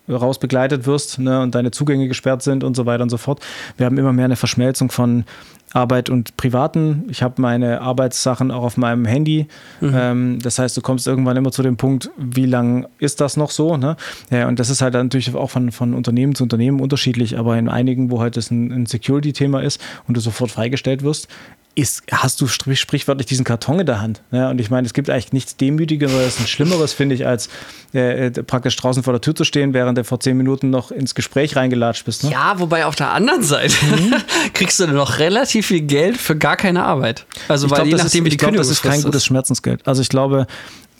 [0.09, 3.39] raus begleitet wirst ne, und deine Zugänge gesperrt sind und so weiter und so fort.
[3.77, 5.25] Wir haben immer mehr eine Verschmelzung von
[5.73, 7.05] Arbeit und Privaten.
[7.09, 9.47] Ich habe meine Arbeitssachen auch auf meinem Handy.
[9.79, 9.93] Mhm.
[9.95, 13.51] Ähm, das heißt, du kommst irgendwann immer zu dem Punkt, wie lang ist das noch
[13.51, 13.77] so?
[13.77, 13.95] Ne?
[14.29, 17.69] Ja, und das ist halt natürlich auch von, von Unternehmen zu Unternehmen unterschiedlich, aber in
[17.69, 21.29] einigen, wo halt das ein, ein Security-Thema ist und du sofort freigestellt wirst,
[21.75, 24.21] ist, hast du sprichwörtlich diesen Karton in der Hand.
[24.31, 27.49] Ja, und ich meine, es gibt eigentlich nichts Demütigeres und Schlimmeres, finde ich, als
[27.93, 30.91] äh, äh, praktisch draußen vor der Tür zu stehen, während du vor zehn Minuten noch
[30.91, 32.25] ins Gespräch reingelatscht bist.
[32.25, 32.31] Ne?
[32.31, 34.15] Ja, wobei auf der anderen Seite mhm.
[34.53, 37.25] kriegst du noch relativ viel Geld für gar keine Arbeit.
[37.47, 39.25] Also, ich weil glaub, je nachdem, ist, wie die ich glaub, das ist kein gutes
[39.25, 39.88] Schmerzensgeld.
[39.88, 40.47] Also, ich glaube,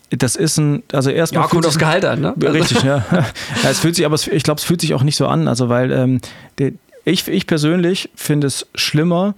[0.10, 1.44] das ist ein, also erstmal.
[1.44, 2.34] Ja, kommt aufs Gehalt an, ne?
[2.42, 3.06] Richtig, ja.
[3.12, 3.26] ja.
[3.64, 5.48] Es fühlt sich, aber ich glaube, es fühlt sich auch nicht so an.
[5.48, 6.22] Also, weil ähm,
[7.06, 9.36] ich, ich persönlich finde es schlimmer,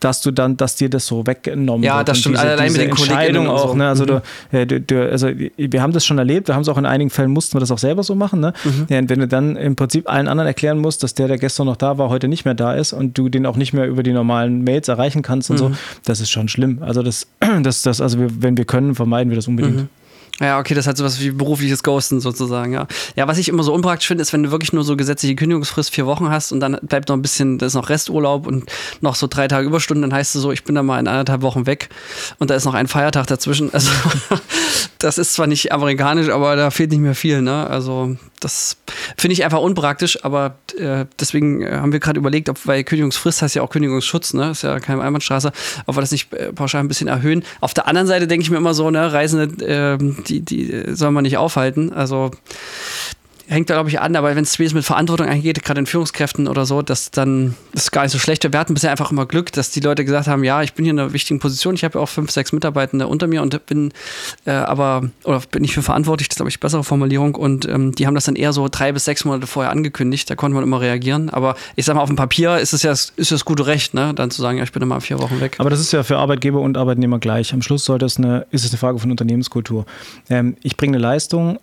[0.00, 2.00] dass du dann, dass dir das so weggenommen ja, wird.
[2.00, 2.36] Ja, das stimmt.
[2.36, 3.68] Diese, Allein diese mit den Entscheidung auch.
[3.68, 3.74] So.
[3.74, 3.88] Ne?
[3.88, 4.20] Also, mhm.
[4.50, 6.48] du, du, du, also wir haben das schon erlebt.
[6.48, 8.40] Wir haben es auch in einigen Fällen mussten wir das auch selber so machen.
[8.40, 8.52] Ne?
[8.64, 8.86] Mhm.
[8.88, 11.66] Ja, und wenn du dann im Prinzip allen anderen erklären musst, dass der, der gestern
[11.66, 14.02] noch da war, heute nicht mehr da ist und du den auch nicht mehr über
[14.02, 15.58] die normalen Mails erreichen kannst und mhm.
[15.58, 15.70] so,
[16.04, 16.78] das ist schon schlimm.
[16.82, 17.26] Also das,
[17.62, 19.88] das, das, also wir, wenn wir können, vermeiden wir das unbedingt.
[20.40, 22.88] Ja, okay, das hat sowas wie berufliches Ghosten sozusagen, ja.
[23.14, 25.94] Ja, was ich immer so unpraktisch finde, ist, wenn du wirklich nur so gesetzliche Kündigungsfrist
[25.94, 28.64] vier Wochen hast und dann bleibt noch ein bisschen, da ist noch Resturlaub und
[29.00, 31.42] noch so drei Tage Überstunden, dann heißt es so, ich bin dann mal in anderthalb
[31.42, 31.88] Wochen weg
[32.40, 33.70] und da ist noch ein Feiertag dazwischen.
[33.74, 33.90] Also,
[34.98, 37.66] das ist zwar nicht amerikanisch, aber da fehlt nicht mehr viel, ne?
[37.66, 38.76] Also, das
[39.16, 43.42] finde ich einfach unpraktisch, aber äh, deswegen äh, haben wir gerade überlegt, ob, weil Kündigungsfrist
[43.42, 44.50] heißt ja auch Kündigungsschutz, ne?
[44.50, 45.52] Ist ja keine Einbahnstraße,
[45.86, 47.44] ob wir das nicht äh, pauschal ein bisschen erhöhen.
[47.60, 51.10] Auf der anderen Seite denke ich mir immer so, ne, Reisende, äh, die, die soll
[51.10, 51.92] man nicht aufhalten.
[51.92, 52.30] Also
[53.48, 56.66] hängt da, glaube ich, an, aber wenn es mit Verantwortung eingeht, gerade in Führungskräften oder
[56.66, 58.50] so, dass dann das ist gar nicht so schlecht.
[58.50, 60.92] Wir hatten bisher einfach immer Glück, dass die Leute gesagt haben, ja, ich bin hier
[60.92, 63.92] in einer wichtigen Position, ich habe ja auch fünf, sechs Mitarbeitende unter mir und bin
[64.44, 67.92] äh, aber, oder bin ich für verantwortlich, das ist, glaube ich, bessere Formulierung und ähm,
[67.92, 70.64] die haben das dann eher so drei bis sechs Monate vorher angekündigt, da konnte man
[70.64, 73.66] immer reagieren, aber ich sage mal, auf dem Papier ist es ja ist das gute
[73.66, 75.56] Recht, ne, dann zu sagen, ja, ich bin immer vier Wochen weg.
[75.58, 77.52] Aber das ist ja für Arbeitgeber und Arbeitnehmer gleich.
[77.52, 79.86] Am Schluss sollte es eine, ist es eine Frage von Unternehmenskultur.
[80.30, 81.58] Ähm, ich bringe eine Leistung,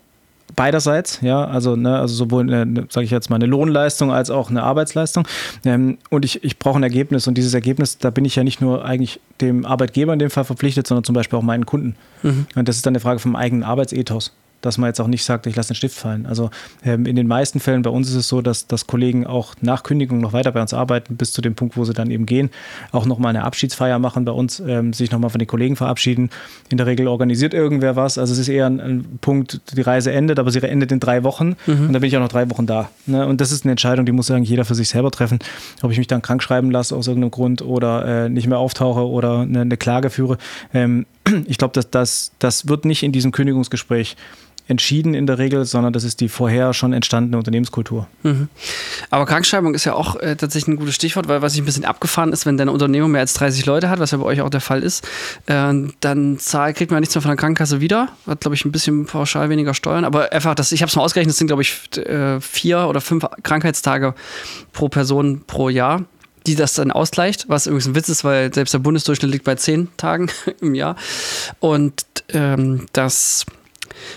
[0.56, 2.48] beiderseits, ja, also, ne, also sowohl,
[2.90, 5.28] sage ich jetzt mal, eine Lohnleistung als auch eine Arbeitsleistung.
[5.66, 8.62] Ähm, und ich, ich brauche ein Ergebnis und dieses Ergebnis, da bin ich ja nicht
[8.62, 11.96] nur eigentlich dem Arbeitgeber in dem Fall verpflichtet, sondern zum Beispiel auch meinen Kunden.
[12.24, 12.46] Mhm.
[12.56, 15.47] Und das ist dann eine Frage vom eigenen Arbeitsethos dass man jetzt auch nicht sagt,
[15.47, 16.26] ich lasse den Stift fallen.
[16.26, 16.50] Also
[16.86, 19.84] ähm, in den meisten Fällen bei uns ist es so, dass, dass Kollegen auch nach
[19.84, 22.50] Kündigung noch weiter bei uns arbeiten, bis zu dem Punkt, wo sie dann eben gehen,
[22.91, 26.30] auch nochmal eine Abschiedsfeier machen bei uns, ähm, sich nochmal von den Kollegen verabschieden.
[26.69, 28.17] In der Regel organisiert irgendwer was.
[28.17, 31.24] Also es ist eher ein, ein Punkt, die Reise endet, aber sie endet in drei
[31.24, 31.88] Wochen mhm.
[31.88, 32.89] und dann bin ich auch noch drei Wochen da.
[33.06, 33.26] Ne?
[33.26, 35.39] Und das ist eine Entscheidung, die muss eigentlich jeder für sich selber treffen,
[35.82, 39.08] ob ich mich dann krank schreiben lasse aus irgendeinem Grund oder äh, nicht mehr auftauche
[39.08, 40.38] oder eine, eine Klage führe.
[40.74, 41.06] Ähm,
[41.47, 44.15] ich glaube, dass das, das wird nicht in diesem Kündigungsgespräch
[44.67, 48.08] entschieden in der Regel, sondern das ist die vorher schon entstandene Unternehmenskultur.
[48.24, 48.47] Mhm.
[49.10, 51.86] Aber Krankschreibung ist ja auch äh, tatsächlich ein gutes Stichwort, weil was ich ein bisschen
[51.86, 54.50] abgefahren ist, wenn deine Unternehmung mehr als 30 Leute hat, was ja bei euch auch
[54.50, 55.08] der Fall ist,
[55.47, 58.10] äh, dann zahl, kriegt man nichts mehr von der Krankenkasse wieder.
[58.28, 60.06] Hat, glaube ich, ein bisschen pauschal weniger Steuern.
[60.06, 63.02] Aber einfach, das, ich habe es mal ausgerechnet, das sind, glaube ich, äh, vier oder
[63.02, 64.15] fünf Krankheitstage
[64.71, 66.06] pro Person pro Jahr
[66.47, 69.56] die das dann ausgleicht, was übrigens ein Witz ist, weil selbst der Bundesdurchschnitt liegt bei
[69.56, 70.30] zehn Tagen
[70.62, 70.95] im Jahr.
[71.60, 73.45] Und ähm, das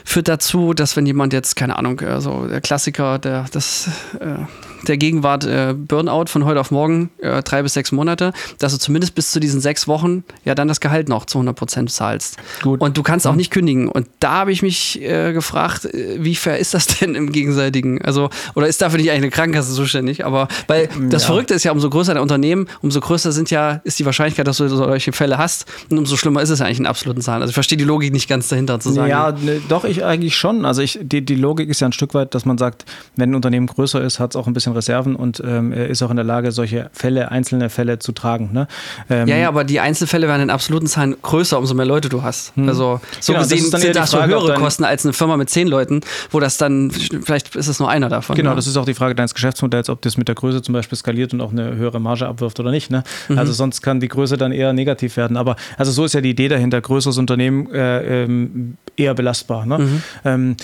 [0.05, 3.89] führt dazu, dass wenn jemand jetzt, keine Ahnung, also der Klassiker, der, das,
[4.21, 4.45] äh,
[4.89, 8.79] der Gegenwart äh, Burnout von heute auf morgen, äh, drei bis sechs Monate, dass du
[8.79, 12.37] zumindest bis zu diesen sechs Wochen ja dann das Gehalt noch zu 100 Prozent zahlst.
[12.63, 12.81] Gut.
[12.81, 13.39] Und du kannst auch mhm.
[13.39, 13.89] nicht kündigen.
[13.89, 18.03] Und da habe ich mich äh, gefragt, äh, wie fair ist das denn im Gegenseitigen?
[18.03, 20.25] Also, oder ist dafür nicht eigentlich eine Krankenkasse zuständig?
[20.25, 21.27] Aber, weil das ja.
[21.27, 24.59] Verrückte ist ja, umso größer dein Unternehmen, umso größer sind ja, ist die Wahrscheinlichkeit, dass
[24.59, 25.67] du solche Fälle hast.
[25.91, 27.43] Und umso schlimmer ist es eigentlich in absoluten Zahlen.
[27.43, 29.11] Also ich verstehe die Logik nicht ganz dahinter zu sagen.
[29.11, 30.65] Ja, ne, doch, ich eigentlich schon.
[30.65, 32.85] Also ich, die, die Logik ist ja ein Stück weit, dass man sagt,
[33.17, 36.03] wenn ein Unternehmen größer ist, hat es auch ein bisschen Reserven und ähm, er ist
[36.03, 38.51] auch in der Lage, solche Fälle, einzelne Fälle zu tragen.
[38.53, 38.69] Ne?
[39.11, 42.23] Ähm, ja, ja, aber die Einzelfälle werden in absoluten Zahlen größer, umso mehr Leute du
[42.23, 42.55] hast.
[42.57, 42.69] Hm.
[42.69, 45.51] Also so Genau, das gesehen eher sind das Frage, höhere Kosten als eine Firma mit
[45.51, 48.37] zehn Leuten, wo das dann, vielleicht ist es nur einer davon.
[48.37, 48.57] Genau, ne?
[48.57, 51.33] das ist auch die Frage deines Geschäftsmodells, ob das mit der Größe zum Beispiel skaliert
[51.33, 52.91] und auch eine höhere Marge abwirft oder nicht.
[52.91, 53.05] Ne?
[53.29, 53.39] Mhm.
[53.39, 55.37] Also sonst kann die Größe dann eher negativ werden.
[55.37, 59.67] Aber also so ist ja die Idee dahinter, größeres Unternehmen äh, ähm, eher belastbar.
[59.67, 59.79] Ne?
[60.25, 60.57] Mhm.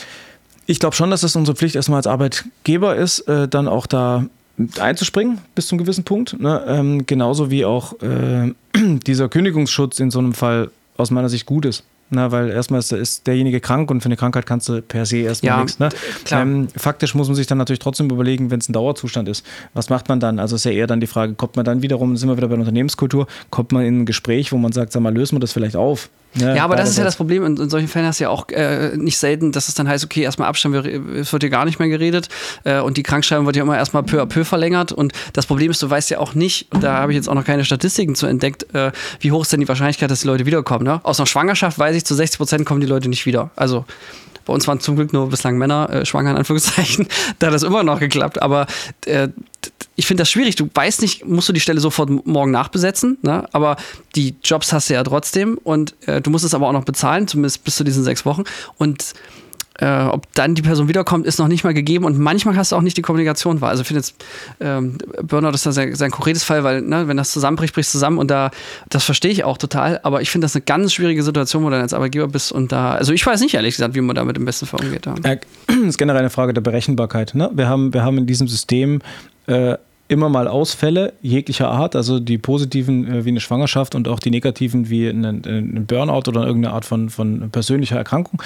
[0.70, 4.26] Ich glaube schon, dass es unsere Pflicht erstmal als Arbeitgeber ist, äh, dann auch da
[4.78, 6.40] einzuspringen bis zum gewissen Punkt.
[6.40, 6.62] Ne?
[6.64, 8.52] Ähm, genauso wie auch äh,
[9.04, 11.82] dieser Kündigungsschutz in so einem Fall aus meiner Sicht gut ist.
[12.10, 15.18] Na, weil erstmal ist, ist derjenige krank und für eine Krankheit kannst du per se
[15.18, 15.80] erstmal Ja, nichts.
[15.80, 15.88] Ne?
[16.30, 19.90] Ähm, faktisch muss man sich dann natürlich trotzdem überlegen, wenn es ein Dauerzustand ist, was
[19.90, 20.38] macht man dann?
[20.38, 22.54] Also ist ja eher dann die Frage, kommt man dann wiederum, sind wir wieder bei
[22.54, 25.52] der Unternehmenskultur, kommt man in ein Gespräch, wo man sagt, sag mal, lösen wir das
[25.52, 26.10] vielleicht auf?
[26.34, 26.56] Ne?
[26.56, 27.16] Ja, aber das ist ja das.
[27.16, 27.44] Problem.
[27.44, 30.04] In, in solchen Fällen hast du ja auch äh, nicht selten, dass es dann heißt,
[30.04, 32.28] okay, erstmal Abstand, wir- es wird hier gar nicht mehr geredet
[32.64, 34.92] äh, und die Krankschreibung wird ja immer erstmal peu à peu verlängert.
[34.92, 37.34] Und das Problem ist, du weißt ja auch nicht, und da habe ich jetzt auch
[37.34, 40.46] noch keine Statistiken zu entdeckt, äh, wie hoch ist denn die Wahrscheinlichkeit, dass die Leute
[40.46, 40.84] wiederkommen.
[40.84, 41.00] Ne?
[41.02, 43.50] Aus einer Schwangerschaft weiß ich, zu 60 Prozent kommen die Leute nicht wieder.
[43.56, 43.84] Also
[44.44, 47.06] bei uns waren zum Glück nur bislang Männer äh, schwanger, in Anführungszeichen.
[47.38, 48.42] da hat das immer noch geklappt.
[48.42, 48.66] Aber
[49.06, 49.28] äh,
[49.96, 50.56] ich finde das schwierig.
[50.56, 53.46] Du weißt nicht, musst du die Stelle sofort morgen nachbesetzen, ne?
[53.52, 53.76] aber
[54.16, 57.28] die Jobs hast du ja trotzdem und äh, du musst es aber auch noch bezahlen,
[57.28, 58.44] zumindest bis zu diesen sechs Wochen.
[58.78, 59.12] Und
[59.80, 62.76] äh, ob dann die Person wiederkommt, ist noch nicht mal gegeben und manchmal hast du
[62.76, 63.70] auch nicht die Kommunikation wahr.
[63.70, 64.14] Also ich finde jetzt,
[64.60, 67.86] ähm, Burnout ist da sehr, sehr ein konkretes Fall, weil ne, wenn das zusammenbricht, bricht
[67.86, 68.50] es zusammen und da,
[68.88, 71.72] das verstehe ich auch total, aber ich finde das eine ganz schwierige Situation, wo du
[71.72, 74.36] dann als Arbeitgeber bist und da, also ich weiß nicht ehrlich gesagt, wie man damit
[74.36, 75.06] im besten Fall umgeht.
[75.06, 75.14] Ja.
[75.22, 77.34] Äh, Das ist generell eine Frage der Berechenbarkeit.
[77.34, 77.50] Ne?
[77.54, 79.00] Wir, haben, wir haben in diesem System
[79.46, 79.76] äh,
[80.08, 84.30] immer mal Ausfälle jeglicher Art, also die positiven äh, wie eine Schwangerschaft und auch die
[84.30, 88.42] negativen wie ein, ein Burnout oder irgendeine Art von, von persönlicher Erkrankung.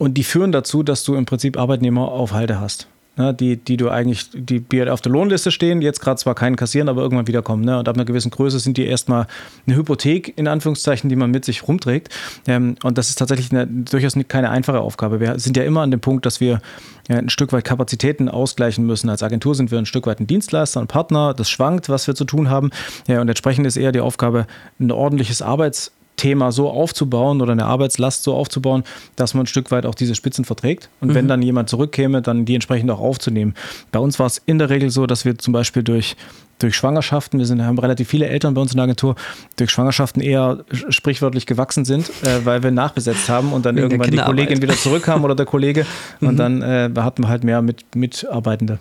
[0.00, 2.88] Und die führen dazu, dass du im Prinzip Arbeitnehmer auf Halde hast.
[3.16, 6.56] Ne, die, die du eigentlich, die, die auf der Lohnliste stehen, jetzt gerade zwar keinen
[6.56, 7.62] kassieren, aber irgendwann wiederkommen.
[7.66, 7.78] Ne?
[7.78, 9.26] Und ab einer gewissen Größe sind die erstmal
[9.66, 12.08] eine Hypothek, in Anführungszeichen, die man mit sich rumträgt.
[12.46, 15.20] Ähm, und das ist tatsächlich eine, durchaus keine einfache Aufgabe.
[15.20, 16.62] Wir sind ja immer an dem Punkt, dass wir
[17.10, 19.10] ja, ein Stück weit Kapazitäten ausgleichen müssen.
[19.10, 21.34] Als Agentur sind wir ein Stück weit ein Dienstleister, ein Partner.
[21.34, 22.70] Das schwankt, was wir zu tun haben.
[23.06, 24.46] Ja, und entsprechend ist eher die Aufgabe,
[24.78, 28.84] ein ordentliches Arbeits Thema so aufzubauen oder eine Arbeitslast so aufzubauen,
[29.16, 30.90] dass man ein Stück weit auch diese Spitzen verträgt.
[31.00, 33.54] Und wenn dann jemand zurückkäme, dann die entsprechend auch aufzunehmen.
[33.90, 36.16] Bei uns war es in der Regel so, dass wir zum Beispiel durch,
[36.58, 39.14] durch Schwangerschaften, wir sind, haben relativ viele Eltern bei uns in der Agentur,
[39.56, 40.58] durch Schwangerschaften eher
[40.90, 44.18] sprichwörtlich gewachsen sind, äh, weil wir nachbesetzt haben und dann Wegen irgendwann die.
[44.18, 45.86] Kollegin wieder zurückkam oder der Kollege
[46.20, 48.78] und dann äh, hatten wir halt mehr mit, Mitarbeitende.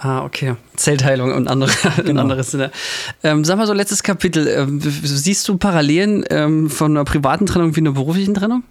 [0.00, 0.54] Ah, okay.
[0.76, 1.72] Zellteilung und andere,
[2.04, 2.22] Genau.
[2.22, 2.70] anderes Sinne.
[3.24, 4.46] Ähm, sag mal so, letztes Kapitel.
[4.46, 8.62] Ähm, siehst du Parallelen ähm, von einer privaten Trennung wie einer beruflichen Trennung?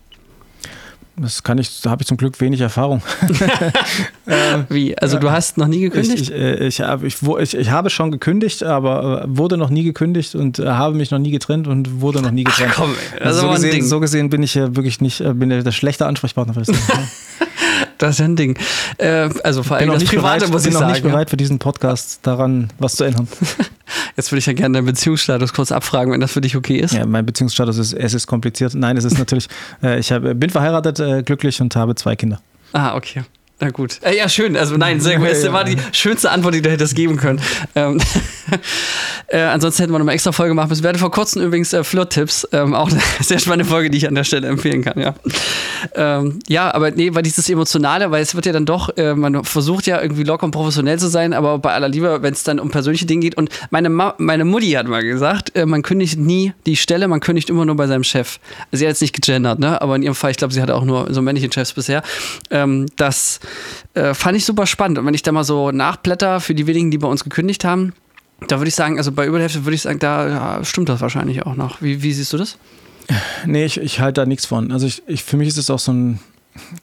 [1.19, 3.01] Das kann ich, da habe ich zum Glück wenig Erfahrung.
[4.69, 4.95] Wie?
[4.95, 6.29] Also du hast noch nie gekündigt?
[6.29, 9.83] Ich, ich, äh, ich, ich, ich, ich habe schon gekündigt, aber äh, wurde noch nie
[9.83, 12.73] gekündigt und äh, habe mich noch nie getrennt und wurde noch nie getrennt.
[12.75, 15.63] komm, das ist also so, gesehen, so gesehen bin ich äh, wirklich nicht, bin der,
[15.63, 16.69] der schlechte Ansprechpartner für das.
[17.97, 18.57] Das ist ja ein Ding.
[18.97, 20.93] Äh, also vor allem bin noch das Private bereit, muss bin ich noch sagen.
[20.93, 23.27] nicht bereit für diesen Podcast daran, was zu ändern.
[24.15, 26.93] Jetzt würde ich ja gerne deinen Beziehungsstatus kurz abfragen, wenn das für dich okay ist.
[26.93, 28.73] Ja, mein Beziehungsstatus ist, es ist kompliziert.
[28.73, 29.47] Nein, es ist natürlich,
[29.83, 32.41] äh, ich hab, bin verheiratet, äh, glücklich und habe zwei Kinder.
[32.73, 33.23] Ah, okay.
[33.59, 33.99] Na gut.
[34.03, 34.55] Äh, ja, schön.
[34.55, 35.27] Also nein, sehr gut.
[35.27, 37.41] Das Ja, war die schönste Antwort, die du hättest geben können.
[37.73, 37.99] Ähm,
[39.27, 40.83] äh, ansonsten hätten wir noch mal extra Folge machen müssen.
[40.83, 42.47] Wir hatten vor kurzem übrigens äh, Flirt-Tipps.
[42.51, 45.15] Ähm, auch eine sehr spannende Folge, die ich an der Stelle empfehlen kann, ja.
[45.95, 49.43] Ähm, ja, aber nee, weil dieses Emotionale, weil es wird ja dann doch, äh, man
[49.43, 52.59] versucht ja irgendwie locker und professionell zu sein, aber bei aller Liebe, wenn es dann
[52.59, 53.37] um persönliche Dinge geht.
[53.37, 57.21] Und meine, Ma meine Mutti hat mal gesagt, äh, man kündigt nie die Stelle, man
[57.21, 58.39] kündigt immer nur bei seinem Chef.
[58.71, 59.81] Sie hat jetzt nicht gegendert, ne?
[59.81, 62.03] aber in ihrem Fall, ich glaube, sie hatte auch nur so männliche Chefs bisher.
[62.51, 63.39] Ähm, das
[63.93, 64.97] äh, fand ich super spannend.
[64.99, 67.93] Und wenn ich da mal so nachblätter für die wenigen, die bei uns gekündigt haben,
[68.47, 70.89] da würde ich sagen, also bei über der Hälfte würde ich sagen, da ja, stimmt
[70.89, 71.81] das wahrscheinlich auch noch.
[71.81, 72.57] Wie, wie siehst du das?
[73.45, 74.71] Nee, ich, ich halte da nichts von.
[74.71, 76.19] Also ich, ich, für mich ist es auch so ein,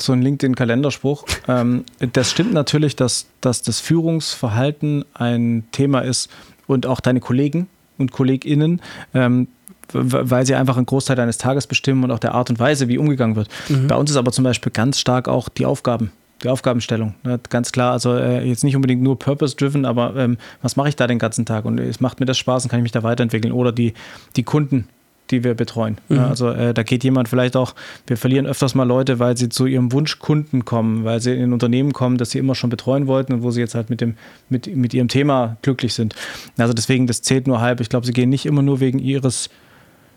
[0.00, 1.24] so ein LinkedIn-Kalenderspruch.
[1.46, 6.30] Ähm, das stimmt natürlich, dass, dass das Führungsverhalten ein Thema ist
[6.66, 8.80] und auch deine Kollegen und KollegInnen,
[9.12, 9.48] ähm,
[9.92, 12.98] weil sie einfach einen Großteil deines Tages bestimmen und auch der Art und Weise, wie
[12.98, 13.48] umgegangen wird.
[13.86, 16.10] Bei uns ist aber zum Beispiel ganz stark auch die Aufgaben.
[16.44, 17.40] Die Aufgabenstellung, ne?
[17.48, 17.92] ganz klar.
[17.92, 21.46] Also äh, jetzt nicht unbedingt nur purpose-driven, aber ähm, was mache ich da den ganzen
[21.46, 21.64] Tag?
[21.64, 23.52] Und es macht mir das Spaß und kann ich mich da weiterentwickeln.
[23.52, 23.94] Oder die,
[24.36, 24.86] die Kunden,
[25.30, 25.96] die wir betreuen.
[26.10, 27.74] Ja, also äh, da geht jemand vielleicht auch,
[28.06, 31.52] wir verlieren öfters mal Leute, weil sie zu ihrem Wunschkunden kommen, weil sie in ein
[31.54, 34.16] Unternehmen kommen, das sie immer schon betreuen wollten und wo sie jetzt halt mit, dem,
[34.50, 36.14] mit, mit ihrem Thema glücklich sind.
[36.58, 37.80] Also deswegen, das zählt nur halb.
[37.80, 39.48] Ich glaube, sie gehen nicht immer nur wegen ihres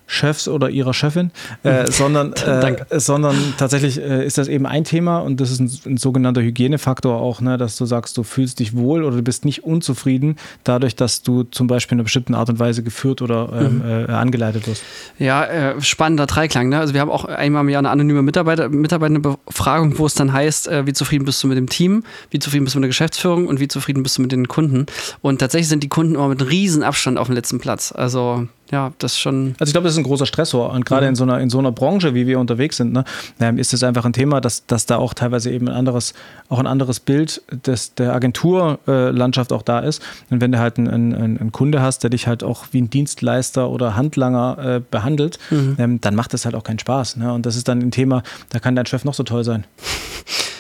[0.08, 1.32] Chefs oder ihrer Chefin,
[1.64, 5.72] äh, sondern, äh, sondern tatsächlich äh, ist das eben ein Thema und das ist ein,
[5.86, 9.44] ein, sogenannter Hygienefaktor auch, ne, dass du sagst, du fühlst dich wohl oder du bist
[9.44, 13.50] nicht unzufrieden dadurch, dass du zum Beispiel in einer bestimmten Art und Weise geführt oder
[13.54, 14.10] ähm, mhm.
[14.10, 14.82] äh, angeleitet wirst.
[15.20, 16.70] Ja, äh, spannender Dreiklang.
[16.70, 16.80] Ne?
[16.80, 20.70] Also wir haben auch einmal im Jahr eine anonyme Mitarbeiter, Mitarbeiterbefragung, wo es dann heißt,
[20.70, 23.48] äh, wie zufrieden bist du mit dem Team, wie zufrieden bist du mit der Geschäftsführung
[23.48, 24.86] und wie zufrieden bist du mit den Kunden.
[25.22, 27.92] Und tatsächlich sind die Kunden immer mit einem riesen Abstand auf dem letzten Platz.
[27.92, 29.56] Also ja, das schon.
[29.60, 30.72] Also ich glaube, das ist ein großer Stressor.
[30.72, 31.10] Und gerade mhm.
[31.10, 33.06] in, so einer, in so einer Branche, wie wir unterwegs sind, ne,
[33.40, 36.14] ähm, ist es einfach ein Thema, dass, dass da auch teilweise eben ein anderes,
[36.50, 40.02] auch ein anderes Bild des, der Agenturlandschaft auch da ist.
[40.30, 42.90] Und wenn du halt einen, einen, einen, Kunde hast, der dich halt auch wie ein
[42.90, 45.76] Dienstleister oder Handlanger äh, behandelt, mhm.
[45.80, 47.18] ähm, dann macht das halt auch keinen Spaß.
[47.18, 47.32] Ne?
[47.32, 49.66] Und das ist dann ein Thema, da kann dein Chef noch so toll sein.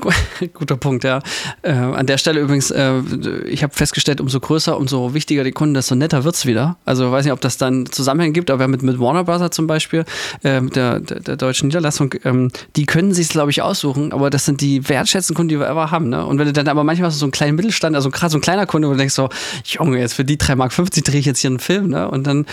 [0.54, 1.20] Guter Punkt, ja.
[1.62, 3.00] Äh, an der Stelle übrigens, äh,
[3.46, 6.76] ich habe festgestellt, umso größer, umso wichtiger die Kunden, desto netter wird es wieder.
[6.84, 9.50] Also ich weiß nicht, ob das dann Zusammenhänge gibt, aber mit, mit Warner Bros.
[9.50, 10.04] zum Beispiel,
[10.42, 14.44] äh, der, der, der, deutschen Niederlassung, ähm, die können sich glaube ich, aussuchen, aber das
[14.44, 16.08] sind die wertschätzenden Kunden, die wir ever haben.
[16.08, 16.24] Ne?
[16.24, 18.66] Und wenn du dann aber manchmal so einen kleinen Mittelstand, also gerade so ein kleiner
[18.66, 19.28] Kunde, wo du denkst so,
[19.64, 22.08] Junge, jetzt für die 3,50 Mark drehe ich jetzt hier einen Film, ne?
[22.08, 22.46] Und dann,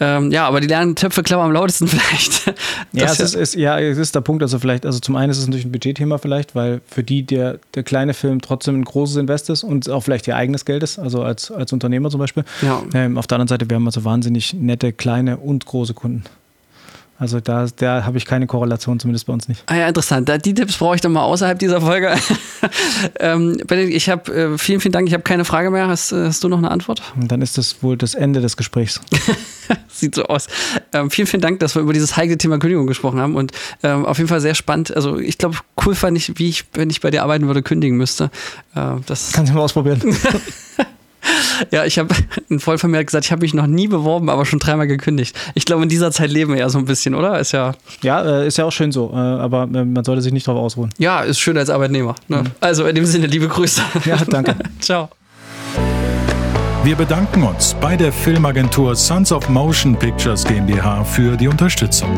[0.00, 2.46] ähm, ja, aber die lernen Töpfe klappen am lautesten vielleicht.
[2.92, 5.38] ja, es ist, ist, ja, es ist der Punkt, also vielleicht, also zum einen ist
[5.38, 9.16] es natürlich ein Budgetthema vielleicht, weil für die der, der kleine Film trotzdem ein großes
[9.16, 12.44] Invest ist und auch vielleicht ihr eigenes Geld ist, also als, als Unternehmer zum Beispiel.
[12.60, 12.82] Ja.
[12.94, 16.24] Ähm, auf der anderen Seite, wir haben also wahnsinnig nette, kleine und große Kunden.
[17.22, 19.62] Also da, da habe ich keine Korrelation, zumindest bei uns nicht.
[19.66, 20.28] Ah ja, interessant.
[20.44, 22.12] Die Tipps brauche ich dann mal außerhalb dieser Folge.
[23.20, 25.06] ähm, Benedikt, ich habe äh, vielen, vielen Dank.
[25.06, 25.86] Ich habe keine Frage mehr.
[25.86, 27.00] Hast, äh, hast, du noch eine Antwort?
[27.14, 29.00] Dann ist das wohl das Ende des Gesprächs.
[29.88, 30.48] Sieht so aus.
[30.92, 33.52] Ähm, vielen, vielen Dank, dass wir über dieses heikle Thema Kündigung gesprochen haben und
[33.84, 34.92] ähm, auf jeden Fall sehr spannend.
[34.96, 37.96] Also ich glaube, cool fand ich, wie ich, wenn ich bei dir arbeiten würde, kündigen
[37.96, 38.32] müsste.
[38.74, 40.02] Äh, das Kannst du mal ausprobieren.
[41.70, 42.14] Ja, ich habe
[42.48, 45.36] in Vollvermerk gesagt, ich habe mich noch nie beworben, aber schon dreimal gekündigt.
[45.54, 47.38] Ich glaube, in dieser Zeit leben wir ja so ein bisschen, oder?
[47.38, 47.72] Ist ja.
[48.02, 50.62] Ja, äh, ist ja auch schön so, äh, aber äh, man sollte sich nicht darauf
[50.62, 50.90] ausruhen.
[50.98, 52.16] Ja, ist schön als Arbeitnehmer.
[52.28, 52.38] Ne?
[52.38, 52.50] Mhm.
[52.60, 53.82] Also in dem Sinne, liebe Grüße.
[54.04, 54.56] Ja, danke.
[54.80, 55.08] Ciao.
[56.84, 62.10] Wir bedanken uns bei der Filmagentur Sons of Motion Pictures GmbH für die Unterstützung.